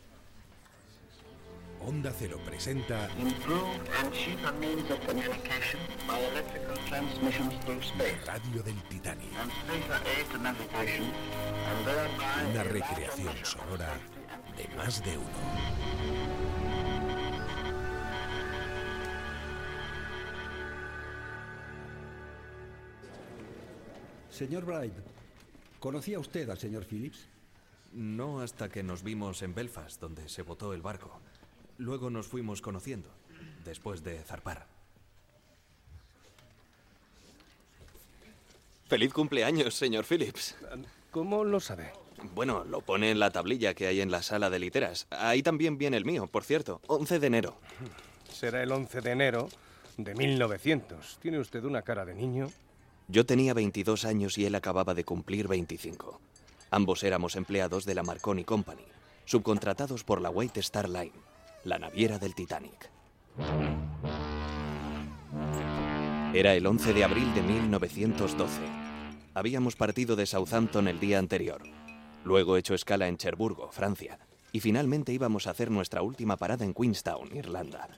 Onda 1.87 2.11
Cero 2.13 2.39
presenta 2.47 3.11
Improved 3.19 3.89
and 4.01 4.11
cheaper 4.13 4.53
means 4.55 4.91
of 4.91 4.99
communication 5.07 5.79
by 6.09 6.19
electrical 6.19 6.77
transmissions 6.89 7.53
through 7.65 7.83
space. 7.83 8.17
Radio 8.27 8.63
del 8.63 8.83
Titanic. 8.89 9.29
Una 12.51 12.65
recreación 12.65 13.35
sonora 13.43 13.99
de 14.57 14.77
más 14.77 15.05
de 15.05 15.19
uno. 15.19 15.29
Señor 24.31 24.65
Bright, 24.65 24.95
¿conocía 25.81 26.19
usted 26.19 26.49
al 26.49 26.59
señor 26.59 26.87
Phillips? 26.87 27.29
No 27.93 28.41
hasta 28.41 28.71
que 28.71 28.83
nos 28.83 29.03
vimos 29.03 29.43
en 29.43 29.55
Belfast, 29.55 30.01
donde 30.01 30.29
se 30.31 30.43
botó 30.43 30.73
el 30.73 30.81
barco. 30.81 31.21
Luego 31.79 32.11
nos 32.11 32.27
fuimos 32.27 32.61
conociendo, 32.61 33.09
después 33.65 34.03
de 34.05 34.23
zarpar. 34.23 34.67
Feliz 38.87 39.13
cumpleaños, 39.13 39.75
señor 39.75 40.05
Phillips. 40.05 40.57
¿Cómo 41.11 41.45
lo 41.45 41.59
sabe? 41.59 41.93
Bueno, 42.35 42.65
lo 42.65 42.81
pone 42.81 43.11
en 43.11 43.19
la 43.19 43.31
tablilla 43.31 43.75
que 43.75 43.87
hay 43.87 44.01
en 44.01 44.11
la 44.11 44.23
sala 44.23 44.51
de 44.51 44.59
literas. 44.59 45.07
Ahí 45.11 45.43
también 45.43 45.79
viene 45.79 45.97
el 45.97 46.05
mío, 46.05 46.27
por 46.27 46.45
cierto. 46.45 46.81
11 46.87 47.19
de 47.19 47.27
enero. 47.27 47.57
Será 48.33 48.63
el 48.63 48.73
11 48.73 49.01
de 49.01 49.11
enero 49.11 49.49
de 49.97 50.15
1900. 50.15 51.19
¿Tiene 51.21 51.39
usted 51.39 51.65
una 51.65 51.83
cara 51.83 52.05
de 52.05 52.15
niño? 52.15 52.51
Yo 53.09 53.27
tenía 53.27 53.55
22 53.55 54.05
años 54.05 54.39
y 54.39 54.47
él 54.47 54.55
acababa 54.55 54.95
de 54.95 55.05
cumplir 55.05 55.49
25. 55.49 56.21
Ambos 56.71 57.03
éramos 57.05 57.37
empleados 57.37 57.85
de 57.85 57.95
la 57.95 58.03
Marconi 58.03 58.45
Company, 58.45 58.85
subcontratados 59.27 60.05
por 60.05 60.21
la 60.21 60.31
White 60.31 60.61
Star 60.61 60.89
Line, 60.89 61.13
la 61.65 61.79
naviera 61.79 62.19
del 62.19 62.35
Titanic. 62.35 62.91
Era 66.35 66.55
el 66.55 66.67
11 66.67 66.93
de 66.93 67.05
abril 67.05 67.33
de 67.35 67.43
1912. 67.43 68.61
Habíamos 69.35 69.75
partido 69.77 70.15
de 70.15 70.27
Southampton 70.27 70.89
el 70.89 71.01
día 71.01 71.19
anterior, 71.19 71.63
luego 72.25 72.57
hecho 72.57 72.75
escala 72.75 73.09
en 73.09 73.17
Cherburgo, 73.17 73.71
Francia, 73.73 74.19
y 74.53 74.61
finalmente 74.61 75.13
íbamos 75.13 75.47
a 75.47 75.51
hacer 75.51 75.71
nuestra 75.71 76.03
última 76.03 76.37
parada 76.37 76.65
en 76.65 76.75
Queenstown, 76.75 77.35
Irlanda, 77.35 77.89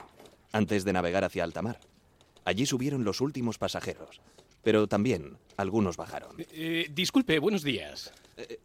antes 0.51 0.83
de 0.85 0.93
navegar 0.93 1.23
hacia 1.23 1.43
alta 1.43 1.61
mar. 1.61 1.79
Allí 2.45 2.65
subieron 2.65 3.03
los 3.03 3.21
últimos 3.21 3.57
pasajeros, 3.57 4.21
pero 4.63 4.87
también 4.87 5.37
algunos 5.57 5.97
bajaron. 5.97 6.35
Eh, 6.53 6.87
disculpe, 6.91 7.37
buenos 7.39 7.63
días. 7.63 8.13
Eh, 8.37 8.59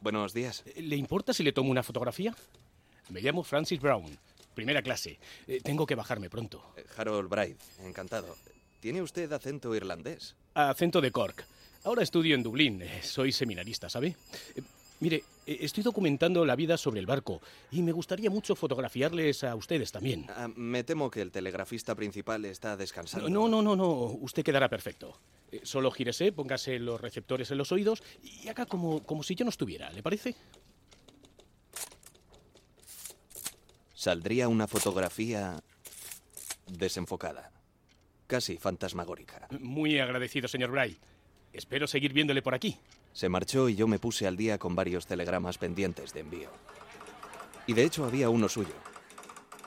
buenos 0.00 0.32
días. 0.32 0.64
¿Le 0.76 0.96
importa 0.96 1.32
si 1.32 1.42
le 1.42 1.52
tomo 1.52 1.70
una 1.70 1.82
fotografía? 1.82 2.34
Me 3.10 3.20
llamo 3.20 3.42
Francis 3.42 3.80
Brown, 3.80 4.18
primera 4.54 4.82
clase. 4.82 5.18
Eh, 5.46 5.60
tengo 5.62 5.86
que 5.86 5.94
bajarme 5.94 6.30
pronto. 6.30 6.62
Harold 6.96 7.28
Bright, 7.28 7.58
encantado. 7.84 8.36
¿Tiene 8.80 9.02
usted 9.02 9.30
acento 9.32 9.74
irlandés? 9.74 10.34
Acento 10.54 11.00
de 11.00 11.10
Cork. 11.10 11.44
Ahora 11.84 12.02
estudio 12.02 12.34
en 12.34 12.42
Dublín. 12.42 12.82
Soy 13.02 13.32
seminarista, 13.32 13.88
¿sabe? 13.88 14.16
Mire, 15.00 15.24
estoy 15.46 15.82
documentando 15.82 16.44
la 16.46 16.54
vida 16.54 16.76
sobre 16.76 17.00
el 17.00 17.06
barco 17.06 17.42
y 17.72 17.82
me 17.82 17.90
gustaría 17.90 18.30
mucho 18.30 18.54
fotografiarles 18.54 19.42
a 19.42 19.56
ustedes 19.56 19.90
también. 19.90 20.26
Ah, 20.28 20.48
me 20.54 20.84
temo 20.84 21.10
que 21.10 21.20
el 21.22 21.32
telegrafista 21.32 21.96
principal 21.96 22.44
está 22.44 22.76
descansando. 22.76 23.28
No, 23.28 23.48
no, 23.48 23.62
no, 23.62 23.74
no. 23.74 23.88
Usted 24.20 24.44
quedará 24.44 24.68
perfecto. 24.68 25.18
Eh, 25.50 25.60
Solo 25.64 25.90
gírese, 25.90 26.30
póngase 26.30 26.78
los 26.78 27.00
receptores 27.00 27.50
en 27.50 27.58
los 27.58 27.72
oídos 27.72 28.00
y 28.22 28.46
haga 28.46 28.64
como, 28.64 29.02
como 29.02 29.24
si 29.24 29.34
yo 29.34 29.44
no 29.44 29.48
estuviera, 29.50 29.90
¿le 29.90 30.04
parece? 30.04 30.36
Saldría 34.02 34.48
una 34.48 34.66
fotografía 34.66 35.62
desenfocada, 36.66 37.52
casi 38.26 38.56
fantasmagórica. 38.56 39.46
Muy 39.60 40.00
agradecido, 40.00 40.48
señor 40.48 40.72
Bright. 40.72 40.98
Espero 41.52 41.86
seguir 41.86 42.12
viéndole 42.12 42.42
por 42.42 42.52
aquí. 42.52 42.80
Se 43.12 43.28
marchó 43.28 43.68
y 43.68 43.76
yo 43.76 43.86
me 43.86 44.00
puse 44.00 44.26
al 44.26 44.36
día 44.36 44.58
con 44.58 44.74
varios 44.74 45.06
telegramas 45.06 45.56
pendientes 45.56 46.12
de 46.12 46.18
envío. 46.18 46.50
Y 47.68 47.74
de 47.74 47.84
hecho 47.84 48.04
había 48.04 48.28
uno 48.28 48.48
suyo. 48.48 48.74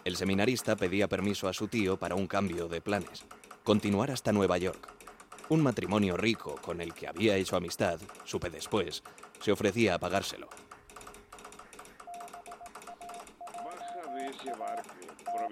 El 0.03 0.17
seminarista 0.17 0.75
pedía 0.75 1.07
permiso 1.07 1.47
a 1.47 1.53
su 1.53 1.69
tío 1.69 1.97
para 1.97 2.15
un 2.15 2.27
cambio 2.27 2.67
de 2.67 2.81
planes, 2.81 3.23
continuar 3.63 4.11
hasta 4.11 4.33
Nueva 4.33 4.57
York. 4.57 4.93
Un 5.47 5.63
matrimonio 5.63 6.17
rico 6.17 6.57
con 6.61 6.81
el 6.81 6.93
que 6.93 7.07
había 7.07 7.37
hecho 7.37 7.55
amistad, 7.55 8.01
supe 8.25 8.49
después, 8.49 9.01
se 9.39 9.53
ofrecía 9.53 9.93
a 9.93 9.99
pagárselo. 9.99 10.49
Baja 13.63 14.13
de 14.13 14.27
ese 14.29 14.51
barco, 14.51 15.44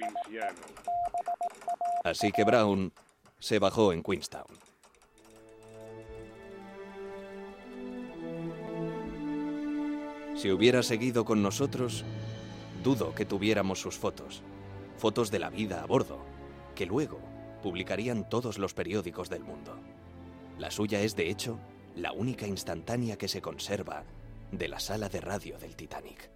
Así 2.03 2.31
que 2.31 2.43
Brown 2.43 2.91
se 3.39 3.59
bajó 3.59 3.93
en 3.93 4.03
Queenstown. 4.03 4.45
Si 10.35 10.51
hubiera 10.51 10.83
seguido 10.83 11.23
con 11.23 11.41
nosotros, 11.41 12.03
dudo 12.83 13.15
que 13.15 13.25
tuviéramos 13.25 13.79
sus 13.79 13.97
fotos. 13.97 14.41
Fotos 14.97 15.31
de 15.31 15.39
la 15.39 15.49
vida 15.49 15.81
a 15.81 15.85
bordo, 15.85 16.19
que 16.75 16.85
luego 16.85 17.19
publicarían 17.61 18.27
todos 18.27 18.57
los 18.57 18.73
periódicos 18.73 19.29
del 19.29 19.43
mundo. 19.43 19.77
La 20.57 20.69
suya 20.69 20.99
es, 21.01 21.15
de 21.15 21.29
hecho, 21.29 21.59
la 21.95 22.11
única 22.11 22.45
instantánea 22.47 23.17
que 23.17 23.27
se 23.27 23.41
conserva 23.41 24.03
de 24.51 24.67
la 24.67 24.79
sala 24.79 25.09
de 25.09 25.21
radio 25.21 25.57
del 25.57 25.75
Titanic. 25.75 26.29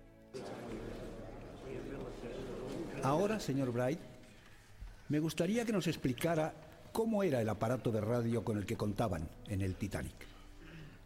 Ahora, 3.03 3.39
señor 3.39 3.71
Bright, 3.71 3.99
me 5.09 5.19
gustaría 5.19 5.65
que 5.65 5.71
nos 5.71 5.87
explicara 5.87 6.53
cómo 6.91 7.23
era 7.23 7.41
el 7.41 7.49
aparato 7.49 7.91
de 7.91 8.01
radio 8.01 8.43
con 8.43 8.57
el 8.57 8.65
que 8.65 8.75
contaban 8.75 9.29
en 9.47 9.61
el 9.61 9.75
Titanic. 9.75 10.25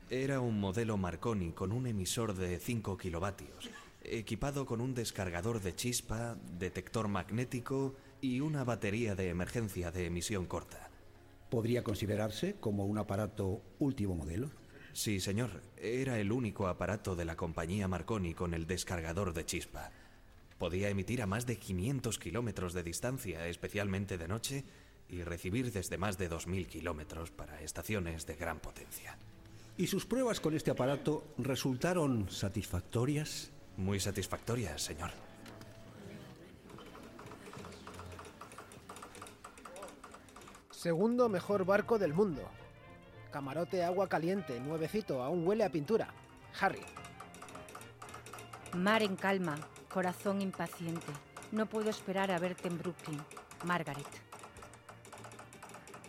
Era 0.09 0.39
un 0.39 0.59
modelo 0.59 0.97
Marconi 0.97 1.51
con 1.51 1.71
un 1.71 1.87
emisor 1.87 2.33
de 2.33 2.59
5 2.59 2.97
kilovatios, 2.97 3.69
equipado 4.03 4.65
con 4.65 4.81
un 4.81 4.93
descargador 4.93 5.61
de 5.61 5.75
chispa, 5.75 6.37
detector 6.57 7.07
magnético 7.07 7.95
y 8.19 8.39
una 8.39 8.63
batería 8.63 9.15
de 9.15 9.29
emergencia 9.29 9.91
de 9.91 10.05
emisión 10.05 10.45
corta. 10.45 10.89
¿Podría 11.49 11.83
considerarse 11.83 12.55
como 12.59 12.85
un 12.85 12.97
aparato 12.97 13.61
último 13.79 14.15
modelo? 14.15 14.49
Sí, 14.93 15.19
señor. 15.19 15.61
Era 15.77 16.19
el 16.19 16.31
único 16.31 16.67
aparato 16.67 17.15
de 17.15 17.25
la 17.25 17.35
compañía 17.35 17.87
Marconi 17.87 18.33
con 18.33 18.53
el 18.53 18.67
descargador 18.67 19.33
de 19.33 19.45
chispa. 19.45 19.91
Podía 20.61 20.89
emitir 20.89 21.23
a 21.23 21.25
más 21.25 21.47
de 21.47 21.57
500 21.57 22.19
kilómetros 22.19 22.73
de 22.73 22.83
distancia, 22.83 23.47
especialmente 23.47 24.19
de 24.19 24.27
noche, 24.27 24.63
y 25.09 25.23
recibir 25.23 25.71
desde 25.71 25.97
más 25.97 26.19
de 26.19 26.29
2.000 26.29 26.67
kilómetros 26.67 27.31
para 27.31 27.59
estaciones 27.61 28.27
de 28.27 28.35
gran 28.35 28.59
potencia. 28.59 29.17
¿Y 29.75 29.87
sus 29.87 30.05
pruebas 30.05 30.39
con 30.39 30.53
este 30.53 30.69
aparato 30.69 31.23
resultaron 31.39 32.29
satisfactorias? 32.29 33.49
Muy 33.77 33.99
satisfactorias, 33.99 34.83
señor. 34.83 35.09
Segundo 40.69 41.27
mejor 41.27 41.65
barco 41.65 41.97
del 41.97 42.13
mundo. 42.13 42.47
Camarote 43.31 43.83
agua 43.83 44.07
caliente, 44.07 44.59
nuevecito, 44.59 45.23
aún 45.23 45.47
huele 45.47 45.63
a 45.63 45.71
pintura. 45.71 46.13
Harry. 46.59 46.83
Mar 48.75 49.01
en 49.01 49.15
calma, 49.15 49.57
corazón 49.91 50.41
impaciente. 50.41 51.11
No 51.51 51.65
puedo 51.65 51.89
esperar 51.89 52.31
a 52.31 52.39
verte 52.39 52.67
en 52.69 52.77
Brooklyn. 52.77 53.21
Margaret. 53.65 54.07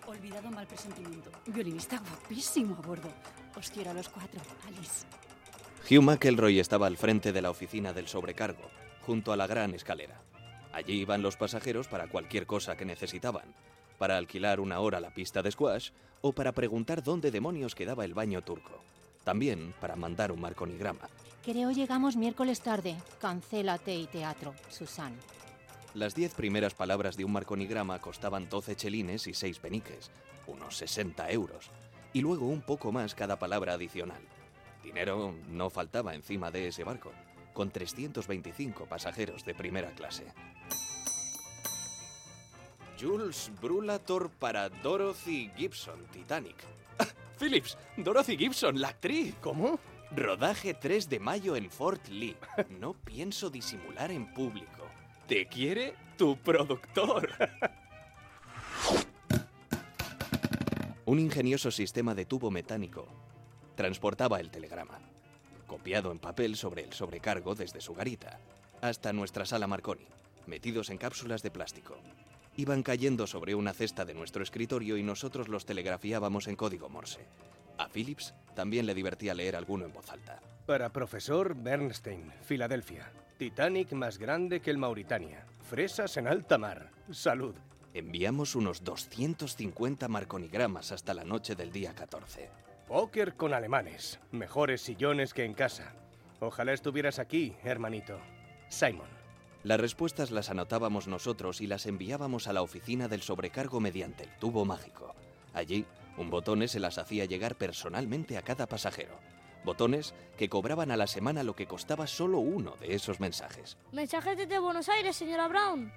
Olvidado 0.06 0.50
mal 0.50 0.66
presentimiento. 0.66 1.30
Violinista 1.46 1.98
guapísimo 1.98 2.76
a 2.76 2.86
bordo. 2.86 3.10
Os 3.56 3.70
quiero 3.70 3.90
a 3.90 3.94
los 3.94 4.08
cuatro, 4.08 4.40
Alice. 4.66 5.06
Hugh 5.90 6.02
McElroy 6.02 6.60
estaba 6.60 6.86
al 6.86 6.96
frente 6.96 7.32
de 7.32 7.42
la 7.42 7.50
oficina 7.50 7.92
del 7.92 8.08
sobrecargo, 8.08 8.70
junto 9.02 9.32
a 9.32 9.36
la 9.36 9.46
gran 9.46 9.74
escalera. 9.74 10.22
Allí 10.72 11.00
iban 11.00 11.22
los 11.22 11.36
pasajeros 11.36 11.88
para 11.88 12.06
cualquier 12.06 12.46
cosa 12.46 12.76
que 12.76 12.84
necesitaban, 12.84 13.54
para 13.98 14.16
alquilar 14.16 14.60
una 14.60 14.80
hora 14.80 15.00
la 15.00 15.12
pista 15.12 15.42
de 15.42 15.50
squash 15.50 15.90
o 16.20 16.32
para 16.32 16.52
preguntar 16.52 17.02
dónde 17.02 17.30
demonios 17.30 17.74
quedaba 17.74 18.04
el 18.04 18.14
baño 18.14 18.42
turco. 18.42 18.80
También 19.25 19.75
para 19.81 19.97
mandar 19.97 20.33
un 20.33 20.41
marconigrama. 20.41 21.09
Creo 21.45 21.71
llegamos 21.71 22.17
miércoles 22.17 22.61
tarde. 22.61 22.97
Cancélate 23.21 23.95
y 23.95 24.07
teatro, 24.07 24.55
Susan. 24.69 25.12
Las 25.95 26.14
diez 26.14 26.35
primeras 26.35 26.75
palabras 26.75 27.17
de 27.17 27.25
un 27.25 27.33
marconigrama 27.33 28.00
costaban 28.00 28.49
12 28.49 28.76
chelines 28.76 29.26
y 29.26 29.35
6 29.35 29.59
peniques, 29.59 30.11
unos 30.47 30.76
60 30.79 31.31
euros, 31.31 31.71
y 32.12 32.23
luego 32.23 32.47
un 32.47 32.62
poco 32.62 32.93
más 32.93 33.14
cada 33.14 33.38
palabra 33.38 33.75
adicional. 33.75 34.23
Dinero 34.83 35.35
no 35.50 35.69
faltaba 35.69 36.14
encima 36.14 36.50
de 36.50 36.69
ese 36.69 36.85
barco, 36.85 37.12
con 37.52 37.71
325 37.71 38.87
pasajeros 38.87 39.45
de 39.45 39.55
primera 39.55 39.91
clase. 39.91 40.25
Jules 43.02 43.50
Brulator 43.61 44.30
para 44.30 44.68
Dorothy 44.68 45.50
Gibson, 45.56 46.06
Titanic. 46.12 46.54
Ah, 47.00 47.06
Phillips, 47.37 47.76
Dorothy 47.97 48.37
Gibson, 48.37 48.80
la 48.80 48.88
actriz. 48.88 49.35
¿Cómo? 49.40 49.80
Rodaje 50.14 50.75
3 50.75 51.08
de 51.08 51.19
mayo 51.19 51.56
en 51.56 51.69
Fort 51.69 52.06
Lee. 52.08 52.36
No 52.78 52.93
pienso 52.93 53.50
disimular 53.50 54.12
en 54.12 54.32
público. 54.32 54.86
¿Te 55.26 55.47
quiere 55.47 55.95
tu 56.17 56.36
productor? 56.36 57.28
Un 61.04 61.19
ingenioso 61.19 61.73
sistema 61.73 62.15
de 62.15 62.25
tubo 62.25 62.52
metánico 62.52 63.08
transportaba 63.75 64.38
el 64.38 64.50
telegrama, 64.50 65.00
copiado 65.67 66.12
en 66.12 66.21
papel 66.21 66.54
sobre 66.56 66.84
el 66.84 66.93
sobrecargo 66.93 67.56
desde 67.56 67.80
su 67.80 67.95
garita, 67.95 68.38
hasta 68.80 69.12
nuestra 69.12 69.45
sala 69.45 69.67
Marconi, 69.67 70.06
metidos 70.47 70.91
en 70.91 70.99
cápsulas 70.99 71.43
de 71.43 71.50
plástico. 71.50 71.97
Iban 72.56 72.82
cayendo 72.82 73.26
sobre 73.26 73.54
una 73.54 73.73
cesta 73.73 74.04
de 74.04 74.15
nuestro 74.15 74.43
escritorio 74.43 74.97
y 74.97 75.02
nosotros 75.02 75.49
los 75.49 75.65
telegrafiábamos 75.65 76.49
en 76.49 76.56
código 76.56 76.88
Morse. 76.88 77.26
A 77.78 77.88
Phillips 77.88 78.34
también 78.54 78.86
le 78.86 78.95
divertía 78.95 79.34
leer 79.34 79.56
alguno 79.56 79.86
en 79.86 79.93
voz 79.93 80.10
alta. 80.10 80.41
Para 80.67 80.91
profesor 80.91 81.54
Bernstein, 81.56 82.30
Filadelfia. 82.43 83.10
Titanic 83.38 83.93
más 83.93 84.19
grande 84.19 84.60
que 84.60 84.71
el 84.71 84.78
Mauritania. 84.78 85.47
Fresas 85.69 86.17
en 86.17 86.28
alta 86.28 86.58
mar. 86.58 86.91
Salud. 87.10 87.56
Enviamos 87.95 88.54
unos 88.54 88.84
250 88.84 90.06
marconigramas 90.08 90.93
hasta 90.93 91.15
la 91.15 91.25
noche 91.25 91.56
del 91.56 91.73
día 91.73 91.95
14. 91.95 92.49
Póker 92.86 93.34
con 93.34 93.54
alemanes. 93.54 94.21
Mejores 94.30 94.82
sillones 94.82 95.34
que 95.34 95.45
en 95.45 95.54
casa. 95.54 95.95
Ojalá 96.41 96.73
estuvieras 96.73 97.19
aquí, 97.19 97.54
hermanito. 97.65 98.19
Simon. 98.69 99.22
Las 99.64 99.78
respuestas 99.78 100.32
las 100.32 100.50
anotábamos 100.50 101.06
nosotros 101.06 101.60
y 101.60 101.68
las 101.68 101.86
enviábamos 101.86 102.48
a 102.48 102.52
la 102.52 102.62
oficina 102.62 103.06
del 103.06 103.22
sobrecargo 103.22 103.78
mediante 103.78 104.25
el 104.25 104.36
tubo 104.38 104.64
mágico. 104.64 105.14
Allí, 105.54 105.86
un 106.16 106.30
botone 106.30 106.66
se 106.66 106.80
las 106.80 106.98
hacía 106.98 107.26
llegar 107.26 107.54
personalmente 107.54 108.36
a 108.36 108.42
cada 108.42 108.66
pasajero. 108.66 109.14
Botones 109.64 110.14
que 110.36 110.48
cobraban 110.48 110.90
a 110.90 110.96
la 110.96 111.06
semana 111.06 111.44
lo 111.44 111.54
que 111.54 111.68
costaba 111.68 112.08
solo 112.08 112.38
uno 112.38 112.75
de 112.80 112.94
esos 112.94 113.20
mensajes. 113.20 113.76
Mensajes 113.92 114.36
desde 114.36 114.58
Buenos 114.58 114.88
Aires, 114.88 115.14
señora 115.14 115.46
Brown. 115.46 115.92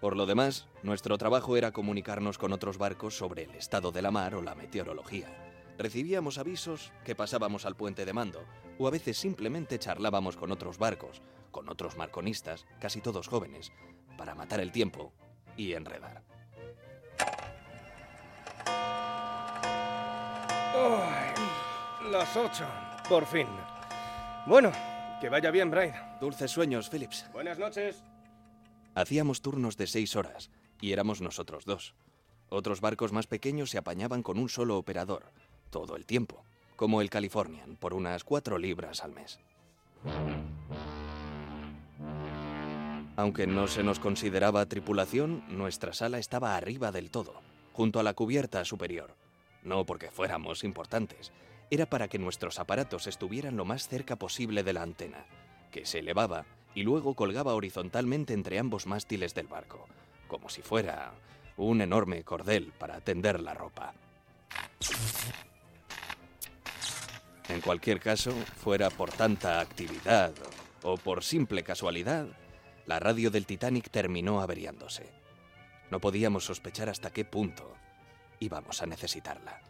Por 0.00 0.16
lo 0.16 0.26
demás, 0.26 0.66
nuestro 0.82 1.18
trabajo 1.18 1.56
era 1.56 1.72
comunicarnos 1.72 2.36
con 2.36 2.52
otros 2.52 2.78
barcos 2.78 3.16
sobre 3.16 3.44
el 3.44 3.54
estado 3.54 3.92
de 3.92 4.02
la 4.02 4.10
mar 4.10 4.34
o 4.34 4.42
la 4.42 4.56
meteorología. 4.56 5.28
Recibíamos 5.78 6.38
avisos 6.38 6.92
que 7.04 7.14
pasábamos 7.14 7.64
al 7.64 7.76
puente 7.76 8.04
de 8.04 8.12
mando, 8.12 8.44
o 8.78 8.88
a 8.88 8.90
veces 8.90 9.16
simplemente 9.16 9.78
charlábamos 9.78 10.36
con 10.36 10.50
otros 10.50 10.78
barcos, 10.78 11.22
con 11.58 11.68
otros 11.70 11.96
marconistas, 11.96 12.66
casi 12.78 13.00
todos 13.00 13.26
jóvenes, 13.26 13.72
para 14.16 14.36
matar 14.36 14.60
el 14.60 14.70
tiempo 14.70 15.12
y 15.56 15.72
enredar. 15.72 16.22
Las 22.12 22.36
ocho, 22.36 22.64
por 23.08 23.26
fin. 23.26 23.48
Bueno, 24.46 24.70
que 25.20 25.28
vaya 25.28 25.50
bien, 25.50 25.68
Brian. 25.68 26.16
Dulces 26.20 26.52
sueños, 26.52 26.88
Phillips. 26.88 27.26
Buenas 27.32 27.58
noches. 27.58 28.04
Hacíamos 28.94 29.42
turnos 29.42 29.76
de 29.76 29.88
seis 29.88 30.14
horas 30.14 30.50
y 30.80 30.92
éramos 30.92 31.20
nosotros 31.20 31.64
dos. 31.64 31.96
Otros 32.50 32.80
barcos 32.80 33.12
más 33.12 33.26
pequeños 33.26 33.70
se 33.70 33.78
apañaban 33.78 34.22
con 34.22 34.38
un 34.38 34.48
solo 34.48 34.78
operador, 34.78 35.24
todo 35.70 35.96
el 35.96 36.06
tiempo, 36.06 36.44
como 36.76 37.00
el 37.00 37.10
Californian, 37.10 37.74
por 37.74 37.94
unas 37.94 38.22
cuatro 38.22 38.58
libras 38.58 39.02
al 39.02 39.12
mes. 39.12 39.40
Aunque 43.18 43.48
no 43.48 43.66
se 43.66 43.82
nos 43.82 43.98
consideraba 43.98 44.64
tripulación, 44.66 45.42
nuestra 45.48 45.92
sala 45.92 46.20
estaba 46.20 46.54
arriba 46.54 46.92
del 46.92 47.10
todo, 47.10 47.42
junto 47.72 47.98
a 47.98 48.04
la 48.04 48.14
cubierta 48.14 48.64
superior. 48.64 49.16
No 49.64 49.84
porque 49.86 50.12
fuéramos 50.12 50.62
importantes, 50.62 51.32
era 51.68 51.86
para 51.86 52.06
que 52.06 52.20
nuestros 52.20 52.60
aparatos 52.60 53.08
estuvieran 53.08 53.56
lo 53.56 53.64
más 53.64 53.88
cerca 53.88 54.14
posible 54.14 54.62
de 54.62 54.72
la 54.72 54.82
antena, 54.82 55.26
que 55.72 55.84
se 55.84 55.98
elevaba 55.98 56.46
y 56.76 56.84
luego 56.84 57.14
colgaba 57.14 57.54
horizontalmente 57.54 58.34
entre 58.34 58.60
ambos 58.60 58.86
mástiles 58.86 59.34
del 59.34 59.48
barco, 59.48 59.88
como 60.28 60.48
si 60.48 60.62
fuera 60.62 61.12
un 61.56 61.80
enorme 61.80 62.22
cordel 62.22 62.72
para 62.78 63.00
tender 63.00 63.40
la 63.40 63.52
ropa. 63.52 63.94
En 67.48 67.60
cualquier 67.62 67.98
caso, 67.98 68.30
fuera 68.30 68.90
por 68.90 69.10
tanta 69.10 69.58
actividad 69.58 70.32
o 70.84 70.96
por 70.96 71.24
simple 71.24 71.64
casualidad, 71.64 72.28
la 72.88 72.98
radio 72.98 73.30
del 73.30 73.44
Titanic 73.44 73.90
terminó 73.90 74.40
averiándose. 74.40 75.12
No 75.90 76.00
podíamos 76.00 76.46
sospechar 76.46 76.88
hasta 76.88 77.10
qué 77.10 77.22
punto 77.22 77.76
íbamos 78.40 78.80
a 78.80 78.86
necesitarla. 78.86 79.60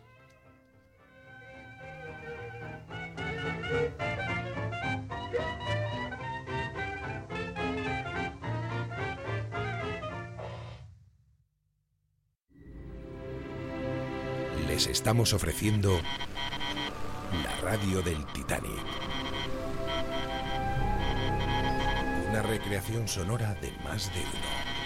Les 14.69 14.87
estamos 14.87 15.33
ofreciendo 15.33 16.01
la 17.43 17.57
radio 17.63 18.01
del 18.03 18.25
Titanic. 18.27 19.08
Una 22.31 22.43
recreación 22.43 23.09
sonora 23.09 23.55
de 23.55 23.73
más 23.83 24.13
de 24.13 24.21
uno. 24.21 24.79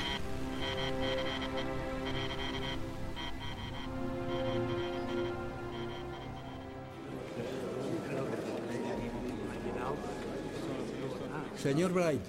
Señor 11.57 11.93
Bright, 11.93 12.23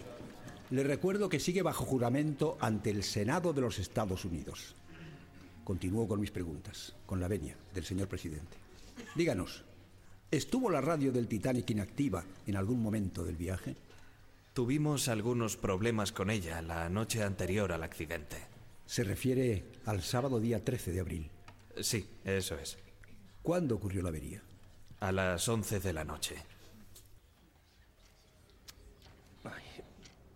le 0.72 0.84
recuerdo 0.84 1.30
que 1.30 1.40
sigue 1.40 1.62
bajo 1.62 1.86
juramento 1.86 2.58
ante 2.60 2.90
el 2.90 3.04
Senado 3.04 3.54
de 3.54 3.62
los 3.62 3.78
Estados 3.78 4.26
Unidos. 4.26 4.76
Continúo 5.64 6.08
con 6.08 6.20
mis 6.20 6.32
preguntas, 6.32 6.96
con 7.06 7.20
la 7.20 7.28
venia 7.28 7.56
del 7.76 7.86
señor 7.86 8.08
presidente. 8.08 8.58
Díganos, 9.16 9.64
¿estuvo 10.32 10.72
la 10.72 10.82
radio 10.82 11.12
del 11.12 11.28
Titanic 11.28 11.70
inactiva 11.70 12.24
en 12.48 12.56
algún 12.56 12.82
momento 12.82 13.24
del 13.24 13.36
viaje? 13.36 13.76
Tuvimos 14.54 15.08
algunos 15.08 15.58
problemas 15.58 16.12
con 16.12 16.30
ella 16.30 16.62
la 16.62 16.88
noche 16.88 17.24
anterior 17.24 17.72
al 17.72 17.82
accidente. 17.82 18.38
Se 18.86 19.04
refiere 19.04 19.66
al 19.86 20.04
sábado 20.04 20.40
día 20.40 20.64
13 20.64 20.92
de 20.92 21.00
abril. 21.00 21.32
Sí, 21.82 22.08
eso 22.24 22.56
es. 22.60 22.78
¿Cuándo 23.42 23.76
ocurrió 23.76 24.04
la 24.04 24.10
avería? 24.10 24.44
A 25.00 25.12
las 25.12 25.50
11 25.50 25.80
de 25.80 25.94
la 25.94 26.04
noche. 26.04 26.36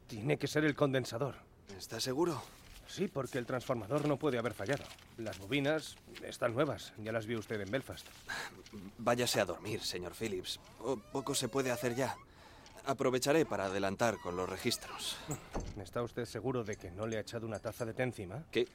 Tiene 0.08 0.38
que 0.38 0.48
ser 0.48 0.66
el 0.66 0.74
condensador. 0.74 1.36
¿Estás 1.78 2.02
seguro? 2.02 2.42
Sí, 2.88 3.08
porque 3.08 3.38
el 3.38 3.46
transformador 3.46 4.08
no 4.08 4.18
puede 4.18 4.40
haber 4.40 4.54
fallado. 4.54 4.84
Las 5.18 5.38
bobinas 5.38 5.96
están 6.24 6.56
nuevas, 6.56 6.94
ya 6.98 7.12
las 7.12 7.28
vio 7.28 7.38
usted 7.38 7.62
en 7.62 7.70
Belfast. 7.70 8.08
Váyase 8.98 9.42
a 9.42 9.46
dormir, 9.46 9.82
señor 9.82 10.14
Phillips. 10.16 10.60
O 10.80 10.96
poco 10.96 11.36
se 11.36 11.50
puede 11.50 11.70
hacer 11.70 11.96
ya. 11.96 12.16
Aprovecharé 12.88 13.46
para 13.46 13.66
adelantar 13.66 14.18
con 14.18 14.38
los 14.38 14.48
registros. 14.48 15.18
¿Está 15.82 16.02
usted 16.02 16.24
seguro 16.24 16.64
de 16.64 16.78
que 16.78 16.90
no 16.90 17.06
le 17.06 17.18
ha 17.18 17.20
echado 17.20 17.46
una 17.46 17.60
taza 17.60 17.86
de 17.86 17.94
té 17.94 18.04
encima? 18.04 18.46
¿Qué? 18.50 18.66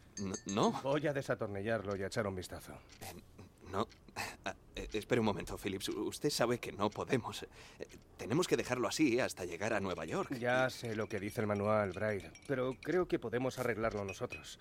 ¿No? 0.46 0.72
Voy 0.82 1.06
a 1.06 1.14
desatornillarlo 1.14 1.96
y 1.96 2.02
a 2.02 2.08
echar 2.08 2.26
un 2.26 2.34
vistazo. 2.34 2.74
No. 3.70 3.88
Ah, 4.44 4.54
eh, 4.76 4.86
espere 4.92 5.18
un 5.20 5.24
momento, 5.24 5.56
Phillips. 5.56 5.88
Usted 5.88 6.28
sabe 6.28 6.58
que 6.58 6.72
no 6.72 6.90
podemos. 6.90 7.42
Eh, 7.42 7.48
tenemos 8.18 8.46
que 8.46 8.58
dejarlo 8.58 8.86
así 8.86 9.18
hasta 9.18 9.46
llegar 9.46 9.72
a 9.72 9.80
Nueva 9.80 10.04
York. 10.04 10.36
Ya 10.38 10.68
sé 10.68 10.94
lo 10.94 11.08
que 11.08 11.18
dice 11.18 11.40
el 11.40 11.46
manual, 11.46 11.92
Bright, 11.92 12.26
pero 12.46 12.76
creo 12.82 13.08
que 13.08 13.18
podemos 13.18 13.58
arreglarlo 13.58 14.04
nosotros. 14.04 14.58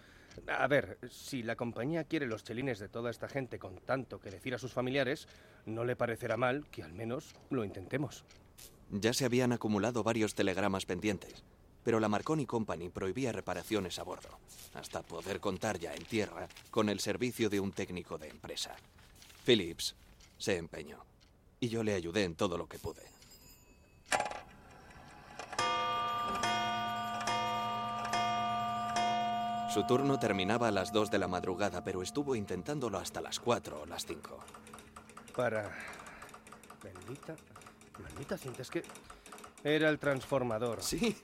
A 0.48 0.66
ver, 0.68 0.98
si 1.10 1.44
la 1.44 1.58
compañía 1.58 2.06
quiere 2.06 2.26
los 2.26 2.46
chelines 2.46 2.80
de 2.80 2.88
toda 2.88 3.12
esta 3.12 3.28
gente 3.28 3.60
con 3.60 3.76
tanto 3.80 4.22
que 4.22 4.32
decir 4.32 4.56
a 4.56 4.58
sus 4.58 4.72
familiares, 4.72 5.28
no 5.66 5.84
le 5.84 5.98
parecerá 5.98 6.38
mal 6.38 6.66
que 6.72 6.84
al 6.84 6.94
menos 6.94 7.36
lo 7.50 7.66
intentemos. 7.66 8.24
Ya 8.92 9.14
se 9.14 9.24
habían 9.24 9.54
acumulado 9.54 10.04
varios 10.04 10.36
telegramas 10.36 10.86
pendientes, 10.86 11.44
pero 11.84 12.02
la 12.02 12.10
Marconi 12.10 12.46
Company 12.46 12.90
prohibía 12.90 13.32
reparaciones 13.32 13.98
a 14.00 14.04
bordo, 14.04 14.38
hasta 14.74 15.02
poder 15.02 15.40
contar 15.40 15.80
ya 15.80 15.96
en 15.96 16.04
tierra 16.04 16.50
con 16.72 16.90
el 16.90 17.00
servicio 17.00 17.50
de 17.50 17.62
un 17.62 17.72
técnico 17.72 18.18
de 18.18 18.28
empresa. 18.28 18.76
Phillips 19.46 19.96
se 20.38 20.58
empeñó, 20.58 21.06
y 21.62 21.70
yo 21.70 21.84
le 21.84 21.94
ayudé 21.94 22.26
en 22.26 22.36
todo 22.36 22.58
lo 22.58 22.68
que 22.68 22.80
pude. 22.80 23.04
Su 29.74 29.88
turno 29.88 30.20
terminaba 30.20 30.68
a 30.68 30.72
las 30.72 30.92
2 30.92 31.10
de 31.12 31.18
la 31.18 31.30
madrugada, 31.30 31.82
pero 31.82 32.02
estuvo 32.02 32.36
intentándolo 32.36 32.98
hasta 32.98 33.22
las 33.22 33.40
4 33.40 33.84
o 33.84 33.86
las 33.86 34.06
5. 34.06 34.38
Para... 35.34 35.72
Bendita... 36.84 37.38
Maldita 38.02 38.38
cinta, 38.38 38.62
es 38.62 38.70
que... 38.70 38.84
Era 39.64 39.90
el 39.90 40.00
transformador. 40.00 40.82
Sí, 40.82 41.16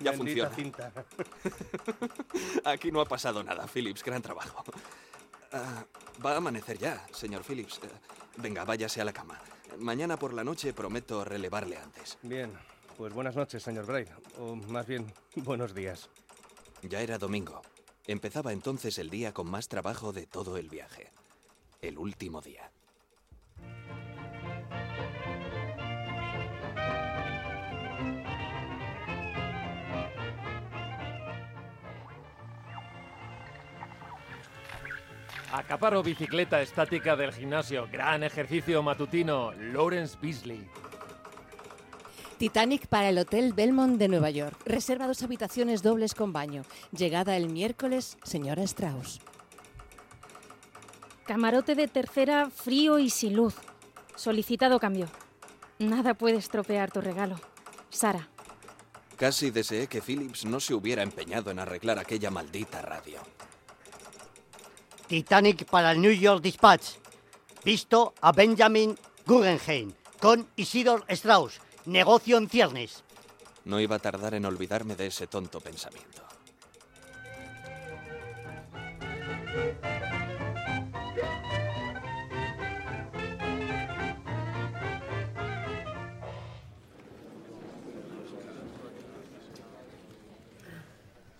ya 0.00 0.10
Bendita 0.10 0.48
funciona. 0.48 0.54
cinta. 0.54 0.92
Aquí 2.64 2.90
no 2.90 3.00
ha 3.00 3.04
pasado 3.04 3.44
nada, 3.44 3.66
Phillips. 3.68 4.02
Gran 4.02 4.20
trabajo. 4.22 4.64
Ah, 5.52 5.84
va 6.24 6.32
a 6.32 6.36
amanecer 6.38 6.78
ya, 6.78 7.06
señor 7.12 7.44
Phillips. 7.44 7.78
Eh, 7.84 7.88
venga, 8.38 8.64
váyase 8.64 9.00
a 9.00 9.04
la 9.04 9.12
cama. 9.12 9.38
Mañana 9.78 10.18
por 10.18 10.32
la 10.34 10.42
noche 10.42 10.72
prometo 10.72 11.24
relevarle 11.24 11.76
antes. 11.76 12.18
Bien, 12.22 12.52
pues 12.96 13.12
buenas 13.12 13.36
noches, 13.36 13.62
señor 13.62 13.86
Bright. 13.86 14.08
O 14.38 14.56
más 14.56 14.86
bien, 14.86 15.12
buenos 15.36 15.72
días. 15.72 16.10
Ya 16.82 17.00
era 17.02 17.18
domingo. 17.18 17.62
Empezaba 18.08 18.52
entonces 18.52 18.98
el 18.98 19.10
día 19.10 19.32
con 19.32 19.48
más 19.48 19.68
trabajo 19.68 20.12
de 20.12 20.26
todo 20.26 20.56
el 20.56 20.68
viaje. 20.68 21.12
El 21.80 21.98
último 21.98 22.40
día. 22.40 22.70
Acaparo 35.56 36.02
bicicleta 36.02 36.60
estática 36.60 37.16
del 37.16 37.32
gimnasio. 37.32 37.88
Gran 37.90 38.22
ejercicio 38.22 38.82
matutino. 38.82 39.52
Lawrence 39.52 40.14
Beasley. 40.20 40.68
Titanic 42.36 42.86
para 42.88 43.08
el 43.08 43.16
Hotel 43.16 43.54
Belmont 43.54 43.96
de 43.96 44.08
Nueva 44.08 44.28
York. 44.28 44.54
Reserva 44.66 45.06
dos 45.06 45.22
habitaciones 45.22 45.82
dobles 45.82 46.14
con 46.14 46.34
baño. 46.34 46.62
Llegada 46.92 47.38
el 47.38 47.48
miércoles, 47.48 48.18
señora 48.22 48.64
Strauss. 48.64 49.22
Camarote 51.24 51.74
de 51.74 51.88
tercera, 51.88 52.50
frío 52.50 52.98
y 52.98 53.08
sin 53.08 53.34
luz. 53.34 53.54
Solicitado 54.14 54.78
cambio. 54.78 55.08
Nada 55.78 56.12
puede 56.12 56.36
estropear 56.36 56.90
tu 56.90 57.00
regalo. 57.00 57.40
Sara. 57.88 58.28
Casi 59.16 59.50
deseé 59.50 59.86
que 59.86 60.02
Phillips 60.02 60.44
no 60.44 60.60
se 60.60 60.74
hubiera 60.74 61.02
empeñado 61.02 61.50
en 61.50 61.60
arreglar 61.60 61.98
aquella 61.98 62.30
maldita 62.30 62.82
radio. 62.82 63.20
Titanic 65.06 65.64
para 65.66 65.92
el 65.92 66.00
New 66.00 66.12
York 66.12 66.42
Dispatch. 66.42 66.96
Visto 67.64 68.14
a 68.20 68.32
Benjamin 68.32 68.96
Guggenheim 69.24 69.92
con 70.20 70.48
Isidor 70.56 71.04
Strauss. 71.08 71.60
Negocio 71.86 72.36
en 72.36 72.48
ciernes. 72.48 73.04
No 73.64 73.80
iba 73.80 73.96
a 73.96 73.98
tardar 73.98 74.34
en 74.34 74.44
olvidarme 74.44 74.96
de 74.96 75.06
ese 75.06 75.26
tonto 75.26 75.60
pensamiento. 75.60 76.22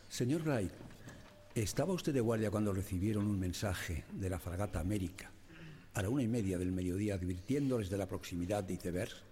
Señor 0.08 0.42
Wright, 0.44 0.72
¿estaba 1.62 1.94
usted 1.94 2.12
de 2.12 2.20
guardia 2.20 2.50
cuando 2.50 2.74
recibieron 2.74 3.26
un 3.26 3.40
mensaje 3.40 4.04
de 4.12 4.28
la 4.28 4.38
fragata 4.38 4.78
América 4.78 5.32
a 5.94 6.02
la 6.02 6.10
una 6.10 6.22
y 6.22 6.28
media 6.28 6.58
del 6.58 6.70
mediodía 6.70 7.14
advirtiéndoles 7.14 7.88
de 7.88 7.96
la 7.96 8.06
proximidad 8.06 8.62
de 8.62 8.74
icebergs? 8.74 9.22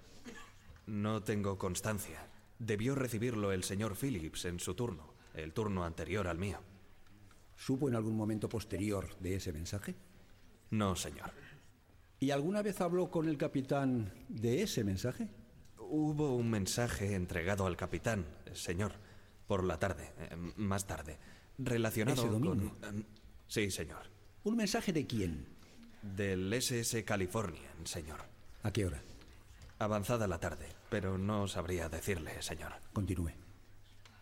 No 0.87 1.23
tengo 1.23 1.59
constancia. 1.59 2.27
Debió 2.59 2.95
recibirlo 2.95 3.53
el 3.53 3.63
señor 3.63 3.95
Phillips 3.95 4.47
en 4.47 4.59
su 4.59 4.73
turno, 4.75 5.13
el 5.35 5.53
turno 5.53 5.85
anterior 5.85 6.27
al 6.27 6.39
mío. 6.39 6.61
¿Supo 7.57 7.91
en 7.91 7.95
algún 7.95 8.17
momento 8.17 8.49
posterior 8.49 9.15
de 9.19 9.35
ese 9.35 9.53
mensaje? 9.53 9.95
No, 10.71 10.97
señor. 10.97 11.31
¿Y 12.21 12.31
alguna 12.31 12.63
vez 12.63 12.81
habló 12.81 13.11
con 13.11 13.29
el 13.29 13.37
capitán 13.37 14.11
de 14.31 14.63
ese 14.63 14.83
mensaje? 14.83 15.29
Hubo 15.79 16.35
un 16.35 16.49
mensaje 16.49 17.15
entregado 17.15 17.67
al 17.67 17.77
capitán, 17.77 18.25
señor, 18.55 18.93
por 19.47 19.63
la 19.63 19.79
tarde, 19.79 20.11
eh, 20.19 20.37
más 20.57 20.87
tarde, 20.87 21.19
relacionado 21.59 22.23
¿Ese 22.23 22.31
domingo? 22.31 22.77
con... 22.81 23.07
sí, 23.47 23.71
señor. 23.71 24.11
¿Un 24.45 24.57
mensaje 24.57 24.93
de 24.93 25.07
quién? 25.07 25.47
Del 26.03 26.53
SS 26.53 27.05
Californian, 27.05 27.87
señor. 27.87 28.21
¿A 28.63 28.73
qué 28.73 28.87
hora? 28.87 29.03
Avanzada 29.79 30.27
la 30.27 30.39
tarde, 30.39 30.67
pero 30.91 31.19
no 31.19 31.49
sabría 31.49 31.89
decirle, 31.89 32.43
señor. 32.43 32.73
Continúe. 32.93 33.33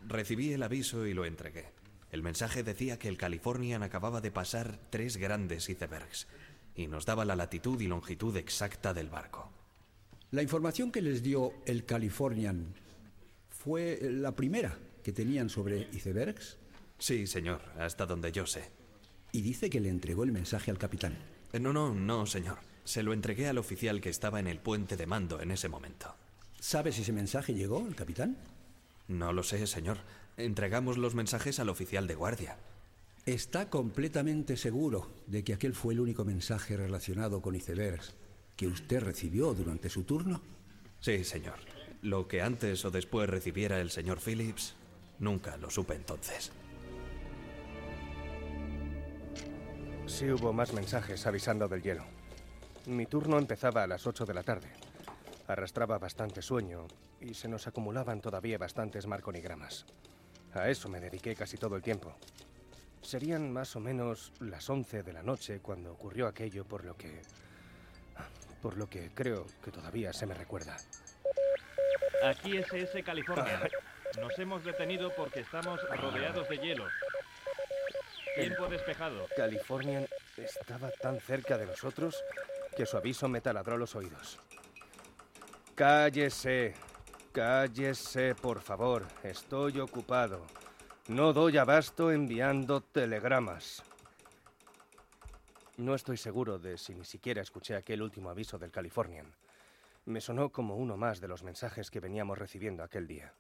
Recibí 0.07 0.53
el 0.53 0.63
aviso 0.63 1.07
y 1.07 1.15
lo 1.15 1.25
entregué. 1.25 1.71
El 2.11 2.23
mensaje 2.23 2.63
decía 2.63 2.99
que 2.99 3.09
el 3.09 3.17
Californian 3.17 3.83
acababa 3.83 4.21
de 4.21 4.31
pasar 4.31 4.79
tres 4.91 5.17
grandes 5.17 5.69
icebergs 5.69 6.29
y 6.75 6.87
nos 6.87 7.07
daba 7.07 7.25
la 7.25 7.37
latitud 7.37 7.81
y 7.81 7.87
longitud 7.87 8.37
exacta 8.37 8.95
del 8.95 9.09
barco. 9.09 9.51
La 10.31 10.43
información 10.43 10.91
que 10.93 11.03
les 11.03 11.23
dio 11.23 11.53
el 11.67 11.85
Californian 11.85 12.75
fue 13.49 13.99
la 14.03 14.35
primera 14.35 14.79
que 15.03 15.13
tenían 15.13 15.49
sobre 15.49 15.89
icebergs. 15.93 16.59
Sí, 17.03 17.27
señor, 17.27 17.61
hasta 17.81 18.07
donde 18.07 18.31
yo 18.31 18.47
sé. 18.47 18.71
Y 19.33 19.43
dice 19.43 19.69
que 19.69 19.81
le 19.81 19.89
entregó 19.89 20.23
el 20.23 20.31
mensaje 20.31 20.71
al 20.71 20.79
capitán. 20.79 21.19
Eh, 21.53 21.59
No, 21.59 21.73
no, 21.73 21.93
no, 21.93 22.27
señor. 22.27 22.59
Se 22.85 23.03
lo 23.03 23.13
entregué 23.13 23.49
al 23.49 23.59
oficial 23.59 24.01
que 24.01 24.09
estaba 24.09 24.39
en 24.39 24.47
el 24.47 24.61
puente 24.61 24.97
de 24.97 25.09
mando 25.09 25.41
en 25.41 25.51
ese 25.51 25.69
momento. 25.69 26.15
¿Sabe 26.61 26.93
si 26.93 27.03
ese 27.03 27.13
mensaje 27.13 27.55
llegó 27.55 27.85
al 27.85 27.97
capitán? 27.97 28.37
No 29.09 29.33
lo 29.33 29.43
sé, 29.43 29.67
señor. 29.67 29.99
Entregamos 30.37 30.97
los 30.97 31.17
mensajes 31.17 31.59
al 31.59 31.71
oficial 31.71 32.07
de 32.07 32.15
guardia. 32.15 32.57
¿Está 33.27 33.69
completamente 33.69 34.57
seguro 34.57 35.11
de 35.27 35.43
que 35.43 35.55
aquel 35.55 35.75
fue 35.75 35.95
el 35.95 36.01
único 36.01 36.25
mensaje 36.25 36.77
relacionado 36.77 37.43
con 37.43 37.57
icebergs 37.57 38.15
que 38.57 38.69
usted 38.69 39.01
recibió 39.01 39.55
durante 39.55 39.89
su 39.91 40.05
turno? 40.05 40.41
Sí, 41.01 41.25
señor. 41.25 41.59
Lo 42.01 42.29
que 42.29 42.43
antes 42.43 42.85
o 42.85 42.93
después 42.93 43.29
recibiera 43.29 43.81
el 43.81 43.91
señor 43.91 44.21
Phillips, 44.21 44.77
nunca 45.19 45.57
lo 45.57 45.69
supe 45.69 45.95
entonces. 45.97 46.53
Sí 50.13 50.31
hubo 50.31 50.53
más 50.53 50.75
mensajes 50.75 51.27
avisando 51.27 51.67
del 51.69 51.83
hielo. 51.83 52.05
Mi 52.85 53.07
turno 53.07 53.39
empezaba 53.39 53.83
a 53.83 53.87
las 53.87 54.07
8 54.07 54.27
de 54.27 54.35
la 54.35 54.43
tarde. 54.43 54.69
Arrastraba 55.49 55.99
bastante 55.99 56.43
sueño 56.43 56.87
y 57.19 57.33
se 57.33 57.49
nos 57.49 57.67
acumulaban 57.67 58.21
todavía 58.21 58.59
bastantes 58.59 59.07
marconigramas. 59.07 59.87
A 60.53 60.69
eso 60.69 60.91
me 60.91 61.01
dediqué 61.01 61.35
casi 61.35 61.57
todo 61.57 61.77
el 61.77 61.83
tiempo. 61.83 62.15
Serían 63.01 63.51
más 63.51 63.75
o 63.75 63.81
menos 63.81 64.33
las 64.41 64.69
11 64.69 65.03
de 65.03 65.13
la 65.15 65.23
noche 65.23 65.61
cuando 65.61 65.93
ocurrió 65.93 66.27
aquello 66.27 66.67
por 66.67 66.85
lo 66.85 66.95
que... 66.95 67.23
por 68.61 68.77
lo 68.77 68.91
que 68.91 69.13
creo 69.15 69.47
que 69.65 69.71
todavía 69.71 70.13
se 70.13 70.27
me 70.27 70.35
recuerda. 70.35 70.77
Aquí 72.23 72.59
SS 72.59 73.03
California. 73.03 73.63
Nos 74.21 74.39
hemos 74.39 74.63
detenido 74.63 75.11
porque 75.17 75.41
estamos 75.41 75.81
rodeados 75.99 76.47
de 76.51 76.59
hielo. 76.59 76.85
Tiempo 78.35 78.67
despejado. 78.67 79.27
California 79.37 80.07
estaba 80.37 80.91
tan 80.91 81.21
cerca 81.21 81.59
de 81.59 81.67
nosotros 81.67 82.23
que 82.77 82.87
su 82.87 82.97
aviso 82.97 83.29
me 83.29 83.41
taladró 83.43 83.77
los 83.77 83.95
oídos. 83.95 84.39
Cállese, 85.75 86.75
cállese, 87.33 88.35
por 88.35 88.61
favor. 88.61 89.07
Estoy 89.23 89.81
ocupado. 89.81 90.47
No 91.09 91.33
doy 91.33 91.59
abasto 91.59 92.11
enviando 92.11 92.81
telegramas. 92.81 93.83
No 95.77 95.95
estoy 95.95 96.17
seguro 96.17 96.59
de 96.59 96.79
si 96.79 96.95
ni 96.95 97.05
siquiera 97.05 97.43
escuché 97.43 97.75
aquel 97.75 98.03
último 98.03 98.31
aviso 98.31 98.59
del 98.59 98.71
Californian. 98.71 99.27
Me 100.07 100.21
sonó 100.21 100.51
como 100.51 100.77
uno 100.77 100.97
más 100.97 101.21
de 101.21 101.29
los 101.29 101.43
mensajes 101.43 101.91
que 101.91 102.01
veníamos 102.01 102.39
recibiendo 102.39 102.83
aquel 102.83 103.07
día. 103.07 103.35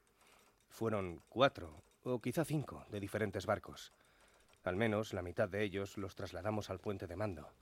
Fueron 0.69 1.23
cuatro, 1.29 1.83
o 2.05 2.21
quizá 2.21 2.45
cinco, 2.45 2.85
de 2.91 3.01
diferentes 3.01 3.47
barcos. 3.47 3.93
Al 4.65 4.77
menos 4.77 5.13
la 5.13 5.23
mitad 5.23 5.49
de 5.49 5.63
ellos 5.63 5.97
los 5.99 6.15
trasladamos 6.15 6.71
al 6.71 6.79
puente 6.79 7.07
de 7.07 7.17
mando. 7.17 7.53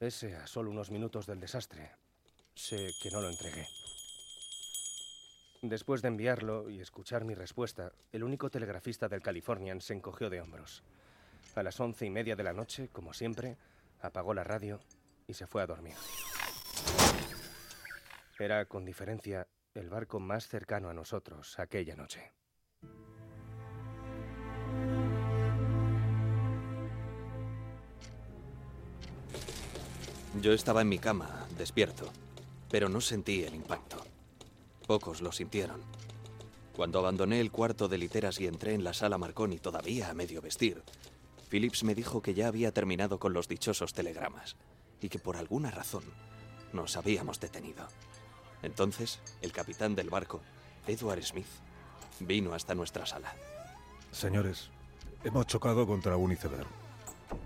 Ese 0.00 0.34
a 0.36 0.46
solo 0.46 0.70
unos 0.70 0.90
minutos 0.90 1.26
del 1.26 1.40
desastre. 1.40 1.90
Sé 2.54 2.92
que 3.02 3.10
no 3.10 3.20
lo 3.20 3.28
entregué. 3.28 3.66
Después 5.62 6.02
de 6.02 6.08
enviarlo 6.08 6.68
y 6.68 6.80
escuchar 6.80 7.24
mi 7.24 7.34
respuesta, 7.34 7.92
el 8.12 8.22
único 8.22 8.50
telegrafista 8.50 9.08
del 9.08 9.22
Californian 9.22 9.80
se 9.80 9.94
encogió 9.94 10.28
de 10.28 10.40
hombros. 10.40 10.82
A 11.54 11.62
las 11.62 11.80
once 11.80 12.04
y 12.04 12.10
media 12.10 12.36
de 12.36 12.42
la 12.42 12.52
noche, 12.52 12.88
como 12.88 13.12
siempre, 13.14 13.56
apagó 14.00 14.34
la 14.34 14.44
radio 14.44 14.80
y 15.26 15.34
se 15.34 15.46
fue 15.46 15.62
a 15.62 15.66
dormir. 15.66 15.94
Era, 18.38 18.66
con 18.66 18.84
diferencia, 18.84 19.46
el 19.74 19.88
barco 19.88 20.20
más 20.20 20.48
cercano 20.48 20.88
a 20.88 20.94
nosotros 20.94 21.58
aquella 21.58 21.96
noche. 21.96 22.32
Yo 30.40 30.52
estaba 30.52 30.82
en 30.82 30.88
mi 30.88 30.98
cama, 30.98 31.46
despierto, 31.56 32.10
pero 32.68 32.88
no 32.88 33.00
sentí 33.00 33.44
el 33.44 33.54
impacto. 33.54 34.04
Pocos 34.86 35.20
lo 35.22 35.30
sintieron. 35.30 35.80
Cuando 36.74 36.98
abandoné 36.98 37.40
el 37.40 37.52
cuarto 37.52 37.86
de 37.86 37.98
literas 37.98 38.40
y 38.40 38.48
entré 38.48 38.74
en 38.74 38.82
la 38.82 38.94
sala 38.94 39.16
Marconi 39.16 39.58
todavía 39.58 40.10
a 40.10 40.14
medio 40.14 40.42
vestir, 40.42 40.82
Phillips 41.48 41.84
me 41.84 41.94
dijo 41.94 42.20
que 42.20 42.34
ya 42.34 42.48
había 42.48 42.72
terminado 42.72 43.20
con 43.20 43.32
los 43.32 43.46
dichosos 43.46 43.94
telegramas 43.94 44.56
y 45.00 45.08
que 45.08 45.20
por 45.20 45.36
alguna 45.36 45.70
razón 45.70 46.02
nos 46.72 46.96
habíamos 46.96 47.38
detenido. 47.38 47.86
Entonces, 48.62 49.20
el 49.40 49.52
capitán 49.52 49.94
del 49.94 50.10
barco, 50.10 50.40
Edward 50.88 51.22
Smith, 51.22 51.46
vino 52.18 52.54
hasta 52.54 52.74
nuestra 52.74 53.06
sala. 53.06 53.32
Señores, 54.10 54.68
hemos 55.22 55.46
chocado 55.46 55.86
contra 55.86 56.16
un 56.16 56.32
iceberg. 56.32 56.83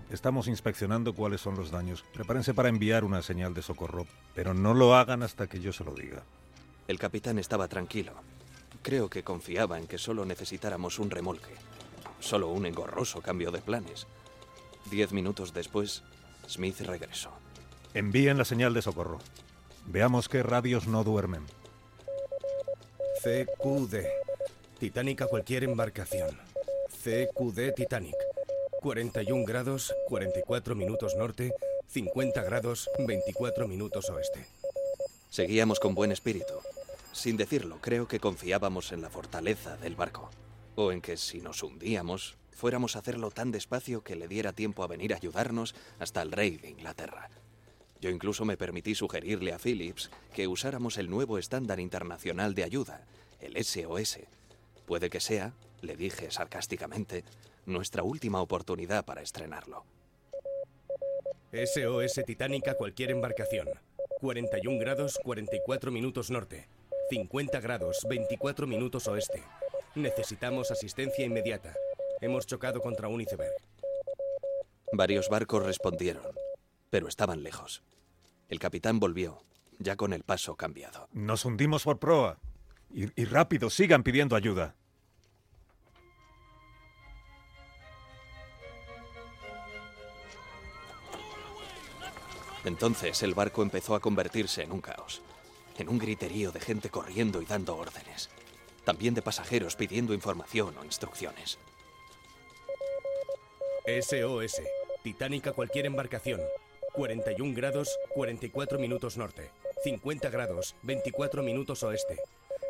Estamos 0.09 0.47
inspeccionando 0.47 1.13
cuáles 1.13 1.41
son 1.41 1.55
los 1.55 1.71
daños. 1.71 2.03
Prepárense 2.13 2.53
para 2.53 2.69
enviar 2.69 3.03
una 3.03 3.21
señal 3.21 3.53
de 3.53 3.61
socorro, 3.61 4.07
pero 4.33 4.53
no 4.53 4.73
lo 4.73 4.95
hagan 4.95 5.23
hasta 5.23 5.47
que 5.47 5.59
yo 5.59 5.71
se 5.71 5.83
lo 5.83 5.93
diga. 5.93 6.23
El 6.87 6.97
capitán 6.97 7.37
estaba 7.37 7.67
tranquilo. 7.67 8.13
Creo 8.81 9.09
que 9.09 9.23
confiaba 9.23 9.77
en 9.77 9.85
que 9.85 9.97
solo 9.97 10.25
necesitáramos 10.25 10.97
un 10.97 11.11
remolque. 11.11 11.53
Solo 12.19 12.49
un 12.49 12.65
engorroso 12.65 13.21
cambio 13.21 13.51
de 13.51 13.61
planes. 13.61 14.07
Diez 14.89 15.11
minutos 15.11 15.53
después, 15.53 16.03
Smith 16.47 16.81
regresó. 16.81 17.31
Envíen 17.93 18.37
la 18.37 18.45
señal 18.45 18.73
de 18.73 18.81
socorro. 18.81 19.19
Veamos 19.85 20.27
qué 20.29 20.41
radios 20.41 20.87
no 20.87 21.03
duermen. 21.03 21.45
CQD. 23.23 24.05
Titanic 24.79 25.21
a 25.21 25.27
cualquier 25.27 25.65
embarcación. 25.65 26.39
CQD 27.03 27.73
Titanic. 27.75 28.15
41 28.79 29.43
grados, 29.43 29.93
44 30.07 30.73
minutos 30.73 31.13
norte, 31.17 31.53
50 31.89 32.41
grados, 32.43 32.89
24 33.05 33.67
minutos 33.67 34.09
oeste. 34.09 34.45
Seguíamos 35.29 35.81
con 35.81 35.95
buen 35.95 36.13
espíritu. 36.13 36.53
Sin 37.11 37.35
decirlo, 37.35 37.79
creo 37.81 38.07
que 38.07 38.21
confiábamos 38.21 38.93
en 38.93 39.01
la 39.01 39.09
fortaleza 39.09 39.75
del 39.75 39.97
barco. 39.97 40.29
O 40.75 40.93
en 40.93 41.01
que 41.01 41.17
si 41.17 41.41
nos 41.41 41.61
hundíamos, 41.61 42.37
fuéramos 42.51 42.95
a 42.95 42.99
hacerlo 42.99 43.31
tan 43.31 43.51
despacio 43.51 44.01
que 44.01 44.15
le 44.15 44.29
diera 44.29 44.53
tiempo 44.53 44.81
a 44.81 44.87
venir 44.87 45.13
a 45.13 45.17
ayudarnos 45.17 45.75
hasta 45.99 46.21
el 46.21 46.31
rey 46.31 46.55
de 46.55 46.69
Inglaterra. 46.69 47.29
Yo 47.99 48.09
incluso 48.09 48.45
me 48.45 48.55
permití 48.55 48.95
sugerirle 48.95 49.51
a 49.51 49.59
Phillips 49.59 50.09
que 50.33 50.47
usáramos 50.47 50.97
el 50.97 51.09
nuevo 51.09 51.37
estándar 51.37 51.81
internacional 51.81 52.55
de 52.55 52.63
ayuda, 52.63 53.05
el 53.41 53.61
SOS. 53.61 54.19
Puede 54.85 55.09
que 55.09 55.19
sea, 55.19 55.51
le 55.81 55.97
dije 55.97 56.31
sarcásticamente, 56.31 57.25
nuestra 57.69 58.03
última 58.03 58.41
oportunidad 58.41 59.05
para 59.05 59.21
estrenarlo. 59.21 59.85
SOS 61.51 62.21
Titanic 62.25 62.67
a 62.67 62.75
cualquier 62.75 63.11
embarcación. 63.11 63.67
41 64.19 64.79
grados, 64.79 65.17
44 65.23 65.91
minutos 65.91 66.29
norte. 66.29 66.67
50 67.09 67.59
grados, 67.59 68.05
24 68.07 68.67
minutos 68.67 69.07
oeste. 69.07 69.43
Necesitamos 69.95 70.69
asistencia 70.69 71.25
inmediata. 71.25 71.73
Hemos 72.21 72.45
chocado 72.45 72.81
contra 72.81 73.07
un 73.07 73.21
iceberg. 73.21 73.53
Varios 74.91 75.29
barcos 75.29 75.63
respondieron, 75.63 76.23
pero 76.89 77.07
estaban 77.07 77.41
lejos. 77.41 77.81
El 78.47 78.59
capitán 78.59 78.99
volvió, 78.99 79.41
ya 79.79 79.95
con 79.95 80.13
el 80.13 80.23
paso 80.23 80.55
cambiado. 80.55 81.07
Nos 81.13 81.45
hundimos 81.45 81.83
por 81.83 81.99
proa. 81.99 82.39
Y, 82.93 83.05
y 83.19 83.25
rápido, 83.25 83.69
sigan 83.69 84.03
pidiendo 84.03 84.35
ayuda. 84.35 84.75
Entonces 92.65 93.23
el 93.23 93.33
barco 93.33 93.61
empezó 93.61 93.95
a 93.95 93.99
convertirse 93.99 94.63
en 94.63 94.71
un 94.71 94.81
caos, 94.81 95.21
en 95.77 95.89
un 95.89 95.97
griterío 95.97 96.51
de 96.51 96.59
gente 96.59 96.89
corriendo 96.89 97.41
y 97.41 97.45
dando 97.45 97.77
órdenes, 97.77 98.29
también 98.83 99.13
de 99.13 99.21
pasajeros 99.21 99.75
pidiendo 99.75 100.13
información 100.13 100.77
o 100.77 100.85
instrucciones. 100.85 101.57
SOS. 103.85 104.61
Titanic 105.03 105.47
a 105.47 105.53
cualquier 105.53 105.85
embarcación. 105.85 106.41
41 106.93 107.55
grados, 107.55 107.97
44 108.13 108.77
minutos 108.77 109.17
norte. 109.17 109.51
50 109.83 110.29
grados, 110.29 110.75
24 110.83 111.41
minutos 111.41 111.83
oeste. 111.83 112.17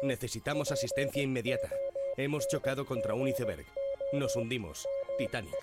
Necesitamos 0.04 0.72
asistencia 0.72 1.24
inmediata. 1.24 1.70
Hemos 2.16 2.48
chocado 2.48 2.86
contra 2.86 3.16
un 3.16 3.28
iceberg. 3.28 3.66
Nos 4.14 4.36
hundimos. 4.36 4.88
Titanic. 5.18 5.56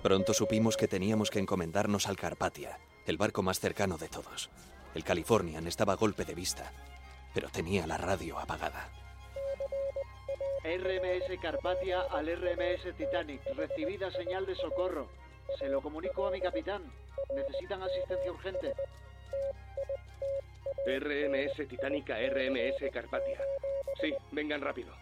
Pronto 0.00 0.32
supimos 0.32 0.76
que 0.76 0.88
teníamos 0.88 1.30
que 1.30 1.38
encomendarnos 1.38 2.08
al 2.08 2.16
Carpatia, 2.16 2.78
el 3.06 3.18
barco 3.18 3.42
más 3.42 3.60
cercano 3.60 3.98
de 3.98 4.08
todos. 4.08 4.50
El 4.94 5.04
Californian 5.04 5.66
estaba 5.66 5.92
a 5.92 5.96
golpe 5.96 6.24
de 6.24 6.34
vista, 6.34 6.72
pero 7.34 7.50
tenía 7.50 7.86
la 7.86 7.98
radio 7.98 8.38
apagada. 8.38 8.88
RMS 10.64 11.40
Carpatia 11.40 12.02
al 12.10 12.26
RMS 12.26 12.96
Titanic. 12.96 13.42
Recibida 13.56 14.10
señal 14.12 14.46
de 14.46 14.54
socorro. 14.54 15.08
Se 15.58 15.68
lo 15.68 15.82
comunico 15.82 16.26
a 16.26 16.30
mi 16.30 16.40
capitán. 16.40 16.84
Necesitan 17.34 17.82
asistencia 17.82 18.30
urgente. 18.30 18.72
RMS 20.86 21.68
Titanic 21.68 22.10
a 22.10 22.18
RMS 22.18 22.90
Carpatia. 22.92 23.40
Sí, 24.00 24.14
vengan 24.30 24.60
rápido. 24.60 24.94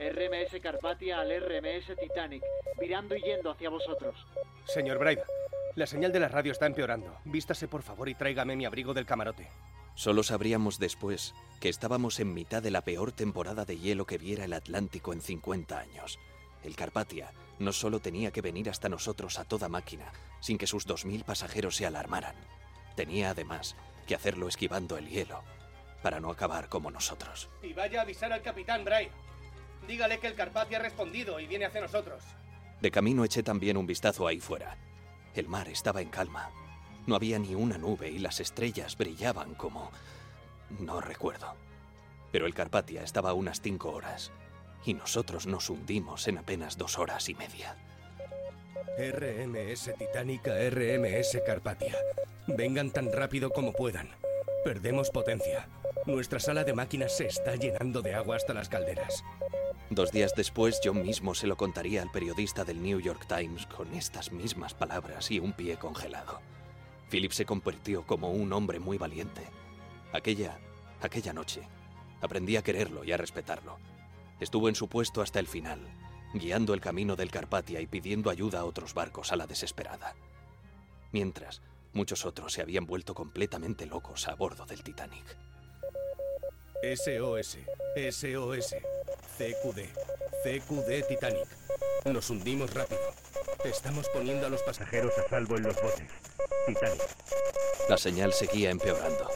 RMS 0.00 0.60
Carpatia 0.60 1.20
al 1.20 1.30
RMS 1.30 1.96
Titanic. 1.98 2.42
Virando 2.80 3.16
y 3.16 3.22
yendo 3.22 3.50
hacia 3.50 3.70
vosotros. 3.70 4.26
Señor 4.64 4.98
Braida, 4.98 5.24
la 5.74 5.86
señal 5.86 6.12
de 6.12 6.20
la 6.20 6.28
radio 6.28 6.52
está 6.52 6.66
empeorando. 6.66 7.18
Vístase 7.24 7.68
por 7.68 7.82
favor 7.82 8.08
y 8.08 8.14
tráigame 8.14 8.56
mi 8.56 8.64
abrigo 8.64 8.94
del 8.94 9.06
camarote. 9.06 9.48
Solo 9.94 10.22
sabríamos 10.22 10.78
después 10.78 11.34
que 11.60 11.68
estábamos 11.68 12.18
en 12.18 12.34
mitad 12.34 12.62
de 12.62 12.70
la 12.70 12.82
peor 12.82 13.12
temporada 13.12 13.64
de 13.64 13.78
hielo 13.78 14.06
que 14.06 14.18
viera 14.18 14.44
el 14.44 14.52
Atlántico 14.52 15.12
en 15.12 15.20
50 15.20 15.78
años. 15.78 16.18
El 16.62 16.76
Carpatia 16.76 17.32
no 17.58 17.72
solo 17.72 18.00
tenía 18.00 18.30
que 18.30 18.40
venir 18.40 18.70
hasta 18.70 18.88
nosotros 18.88 19.38
a 19.38 19.44
toda 19.44 19.68
máquina, 19.68 20.12
sin 20.40 20.58
que 20.58 20.66
sus 20.66 20.86
2.000 20.86 21.24
pasajeros 21.24 21.76
se 21.76 21.86
alarmaran. 21.86 22.36
Tenía 22.96 23.30
además 23.30 23.76
que 24.06 24.14
hacerlo 24.14 24.48
esquivando 24.48 24.96
el 24.96 25.08
hielo, 25.08 25.42
para 26.02 26.20
no 26.20 26.30
acabar 26.30 26.68
como 26.68 26.90
nosotros. 26.90 27.48
Y 27.62 27.72
vaya 27.72 28.00
a 28.00 28.02
avisar 28.02 28.32
al 28.32 28.42
capitán 28.42 28.84
Bray. 28.84 29.10
Dígale 29.86 30.18
que 30.18 30.26
el 30.26 30.34
Carpatia 30.34 30.78
ha 30.78 30.82
respondido 30.82 31.40
y 31.40 31.46
viene 31.46 31.66
hacia 31.66 31.80
nosotros. 31.80 32.22
De 32.80 32.90
camino 32.90 33.24
eché 33.24 33.42
también 33.42 33.76
un 33.76 33.86
vistazo 33.86 34.26
ahí 34.26 34.40
fuera. 34.40 34.76
El 35.34 35.48
mar 35.48 35.68
estaba 35.68 36.00
en 36.00 36.08
calma. 36.08 36.50
No 37.06 37.16
había 37.16 37.38
ni 37.38 37.54
una 37.54 37.78
nube 37.78 38.10
y 38.10 38.18
las 38.18 38.40
estrellas 38.40 38.96
brillaban 38.96 39.54
como... 39.54 39.90
No 40.78 41.00
recuerdo. 41.00 41.54
Pero 42.30 42.46
el 42.46 42.54
Carpatia 42.54 43.02
estaba 43.02 43.30
a 43.30 43.34
unas 43.34 43.60
cinco 43.60 43.90
horas 43.92 44.32
y 44.84 44.94
nosotros 44.94 45.46
nos 45.46 45.70
hundimos 45.70 46.26
en 46.28 46.38
apenas 46.38 46.76
dos 46.76 46.98
horas 46.98 47.28
y 47.28 47.34
media. 47.34 47.76
RMS 48.98 49.92
Titánica, 49.98 50.52
RMS 50.70 51.40
Carpatia. 51.46 51.96
Vengan 52.46 52.90
tan 52.90 53.12
rápido 53.12 53.50
como 53.50 53.72
puedan. 53.72 54.10
Perdemos 54.64 55.10
potencia. 55.10 55.68
Nuestra 56.06 56.40
sala 56.40 56.64
de 56.64 56.74
máquinas 56.74 57.16
se 57.16 57.26
está 57.26 57.54
llenando 57.56 58.02
de 58.02 58.14
agua 58.14 58.36
hasta 58.36 58.54
las 58.54 58.68
calderas. 58.68 59.24
Dos 59.94 60.10
días 60.10 60.32
después 60.34 60.80
yo 60.82 60.94
mismo 60.94 61.34
se 61.34 61.46
lo 61.46 61.58
contaría 61.58 62.00
al 62.00 62.10
periodista 62.10 62.64
del 62.64 62.82
New 62.82 62.98
York 62.98 63.26
Times 63.28 63.66
con 63.66 63.92
estas 63.92 64.32
mismas 64.32 64.72
palabras 64.72 65.30
y 65.30 65.38
un 65.38 65.52
pie 65.52 65.76
congelado. 65.76 66.40
Philip 67.10 67.32
se 67.32 67.44
convirtió 67.44 68.06
como 68.06 68.30
un 68.30 68.54
hombre 68.54 68.78
muy 68.78 68.96
valiente. 68.96 69.42
Aquella, 70.14 70.58
aquella 71.02 71.34
noche, 71.34 71.68
aprendí 72.22 72.56
a 72.56 72.62
quererlo 72.62 73.04
y 73.04 73.12
a 73.12 73.18
respetarlo. 73.18 73.76
Estuvo 74.40 74.70
en 74.70 74.76
su 74.76 74.88
puesto 74.88 75.20
hasta 75.20 75.40
el 75.40 75.46
final, 75.46 75.80
guiando 76.32 76.72
el 76.72 76.80
camino 76.80 77.14
del 77.14 77.30
Carpatia 77.30 77.82
y 77.82 77.86
pidiendo 77.86 78.30
ayuda 78.30 78.60
a 78.60 78.64
otros 78.64 78.94
barcos 78.94 79.30
a 79.30 79.36
la 79.36 79.46
desesperada. 79.46 80.14
Mientras, 81.12 81.60
muchos 81.92 82.24
otros 82.24 82.54
se 82.54 82.62
habían 82.62 82.86
vuelto 82.86 83.12
completamente 83.12 83.84
locos 83.84 84.26
a 84.26 84.36
bordo 84.36 84.64
del 84.64 84.82
Titanic. 84.82 85.36
SOS, 86.82 87.58
SOS, 88.10 88.74
CQD, 89.42 89.88
CQD 90.44 91.08
Titanic. 91.08 91.48
Nos 92.04 92.30
hundimos 92.30 92.72
rápido. 92.72 93.00
Estamos 93.64 94.08
poniendo 94.14 94.46
a 94.46 94.50
los 94.50 94.62
pasajeros 94.62 95.12
a 95.18 95.28
salvo 95.28 95.56
en 95.56 95.64
los 95.64 95.74
botes. 95.82 96.08
Titanic. 96.68 97.02
La 97.88 97.98
señal 97.98 98.32
seguía 98.32 98.70
empeorando. 98.70 99.28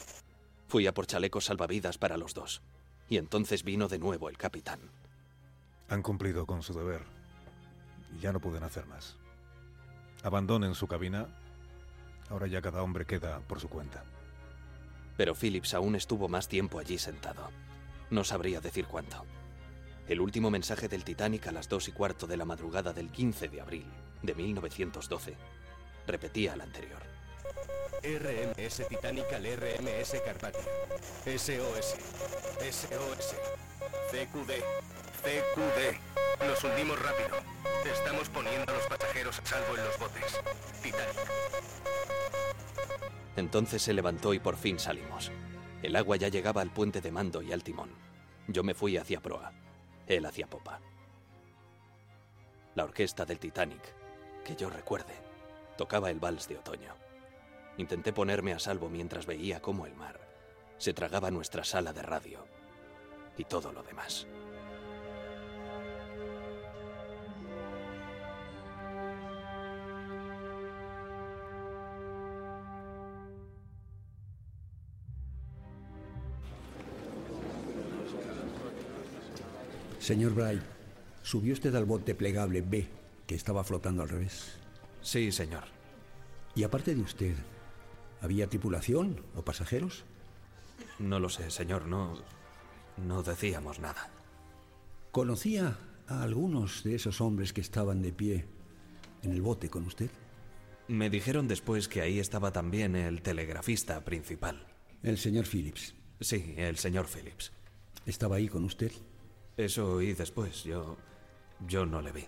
Fui 0.69 0.87
a 0.87 0.95
por 0.95 1.09
chalecos 1.09 1.47
salvavidas 1.47 1.99
para 1.99 2.17
los 2.17 2.35
dos. 2.35 2.63
Y 3.09 3.17
entonces 3.17 3.65
vino 3.65 3.89
de 3.89 3.99
nuevo 3.99 4.29
el 4.29 4.39
capitán. 4.39 4.79
Han 5.89 6.03
cumplido 6.03 6.47
con 6.47 6.63
su 6.63 6.73
deber. 6.73 7.03
Y 8.17 8.21
ya 8.21 8.33
no 8.33 8.39
pueden 8.39 8.63
hacer 8.63 8.87
más. 8.87 9.17
Abandonen 10.23 10.77
su 10.77 10.87
cabina. 10.87 11.27
Ahora 12.31 12.47
ya 12.47 12.63
cada 12.63 12.81
hombre 12.81 13.07
queda 13.07 13.41
por 13.41 13.59
su 13.59 13.69
cuenta. 13.69 14.05
Pero 15.17 15.35
Phillips 15.35 15.75
aún 15.75 15.97
estuvo 15.97 16.29
más 16.29 16.47
tiempo 16.47 16.79
allí 16.79 16.97
sentado. 16.97 17.51
No 18.11 18.23
sabría 18.23 18.61
decir 18.61 18.87
cuánto. 18.87 19.25
El 20.09 20.21
último 20.21 20.51
mensaje 20.51 20.87
del 20.87 21.03
Titanic 21.03 21.49
a 21.49 21.53
las 21.53 21.69
dos 21.69 21.89
y 21.89 21.93
cuarto 21.93 22.29
de 22.29 22.37
la 22.37 22.45
madrugada 22.45 22.93
del 22.93 23.11
15 23.11 23.49
de 23.49 23.61
abril 23.61 23.87
de 24.23 24.35
1912 24.37 25.35
repetía 26.07 26.55
el 26.55 26.61
anterior. 26.61 27.03
RMS 28.05 28.87
Titanic 28.89 29.33
al 29.33 29.45
RMS 29.45 30.21
Carpatia. 30.25 30.63
SOS, 31.25 31.97
SOS, 32.71 33.35
CQD, 34.13 34.53
CQD. 35.23 36.47
Nos 36.47 36.63
hundimos 36.63 37.03
rápido. 37.03 37.39
Estamos 37.93 38.29
poniendo 38.29 38.71
a 38.71 38.77
los 38.77 38.87
pasajeros 38.87 39.41
a 39.41 39.47
salvo 39.47 39.77
en 39.77 39.85
los 39.85 39.99
botes. 39.99 40.41
Titanic. 40.83 41.17
Entonces 43.37 43.83
se 43.83 43.93
levantó 43.93 44.35
y 44.35 44.39
por 44.39 44.57
fin 44.57 44.79
salimos. 44.79 45.33
El 45.83 45.97
agua 45.97 46.17
ya 46.17 46.29
llegaba 46.29 46.63
al 46.63 46.73
puente 46.73 47.01
de 47.01 47.11
mando 47.11 47.43
y 47.43 47.53
al 47.53 47.65
timón. 47.65 47.91
Yo 48.47 48.63
me 48.63 48.75
fui 48.75 48.97
hacia 48.97 49.21
proa, 49.21 49.53
él 50.07 50.27
hacia 50.27 50.47
popa. 50.47 50.81
La 52.75 52.85
orquesta 52.85 53.25
del 53.25 53.39
Titanic, 53.39 53.83
que 54.45 54.57
yo 54.57 54.71
recuerde, 54.71 55.15
tocaba 55.77 56.11
el 56.11 56.21
vals 56.21 56.49
de 56.49 56.59
otoño. 56.59 56.95
Intenté 57.79 58.13
ponerme 58.13 58.53
a 58.53 58.59
salvo 58.59 58.89
mientras 58.89 59.27
veía 59.27 59.61
cómo 59.61 59.87
el 59.87 59.95
mar 59.95 60.21
se 60.79 60.93
tragaba 60.93 61.31
nuestra 61.31 61.65
sala 61.65 61.93
de 61.93 62.03
radio 62.03 62.47
y 63.37 63.45
todo 63.45 63.73
lo 63.73 63.83
demás. 63.83 64.27
Señor 80.07 80.35
Bright, 80.35 80.63
¿subió 81.25 81.53
usted 81.53 81.75
al 81.75 81.85
bote 81.85 82.15
plegable 82.15 82.61
B 82.61 82.87
que 83.27 83.35
estaba 83.35 83.65
flotando 83.65 84.05
al 84.05 84.09
revés? 84.09 84.53
Sí, 85.03 85.33
señor. 85.33 85.65
Y 86.55 86.63
aparte 86.63 86.95
de 86.95 87.01
usted, 87.01 87.35
¿había 88.21 88.47
tripulación 88.47 89.21
o 89.35 89.43
pasajeros? 89.43 90.05
No 91.01 91.19
lo 91.19 91.29
sé, 91.29 91.51
señor. 91.51 91.87
No. 91.87 92.23
No 93.05 93.25
decíamos 93.25 93.81
nada. 93.81 94.09
¿Conocía 95.11 95.77
a 96.07 96.23
algunos 96.23 96.85
de 96.85 96.95
esos 96.95 97.21
hombres 97.21 97.53
que 97.53 97.61
estaban 97.61 98.01
de 98.01 98.13
pie 98.13 98.45
en 99.25 99.33
el 99.33 99.43
bote 99.43 99.69
con 99.69 99.87
usted? 99.87 100.11
Me 100.87 101.11
dijeron 101.11 101.49
después 101.49 101.89
que 101.89 102.01
ahí 102.01 102.21
estaba 102.21 102.53
también 102.53 102.95
el 102.95 103.23
telegrafista 103.23 104.05
principal. 104.05 104.69
El 105.03 105.19
señor 105.19 105.47
Phillips. 105.47 105.97
Sí, 106.21 106.55
el 106.59 106.77
señor 106.77 107.09
Phillips. 107.09 107.51
¿Estaba 108.07 108.37
ahí 108.37 108.47
con 108.47 108.63
usted? 108.63 108.93
Eso 109.57 109.95
oí 109.95 110.13
después. 110.13 110.65
Yo. 110.65 110.97
Yo 111.67 111.87
no 111.87 112.03
le 112.03 112.13
vi. 112.13 112.25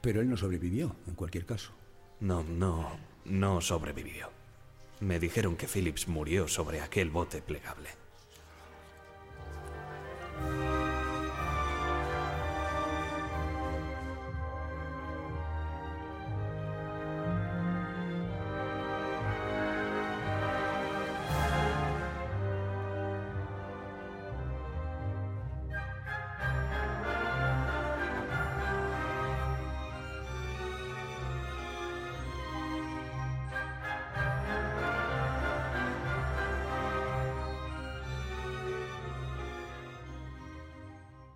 Pero 0.00 0.20
él 0.20 0.28
no 0.28 0.36
sobrevivió, 0.36 0.94
en 1.06 1.14
cualquier 1.14 1.46
caso. 1.46 1.72
No, 2.20 2.42
no. 2.42 2.98
No 3.24 3.60
sobrevivió. 3.60 4.30
Me 5.00 5.18
dijeron 5.18 5.56
que 5.56 5.68
Phillips 5.68 6.08
murió 6.08 6.48
sobre 6.48 6.80
aquel 6.80 7.10
bote 7.10 7.40
plegable. 7.40 7.90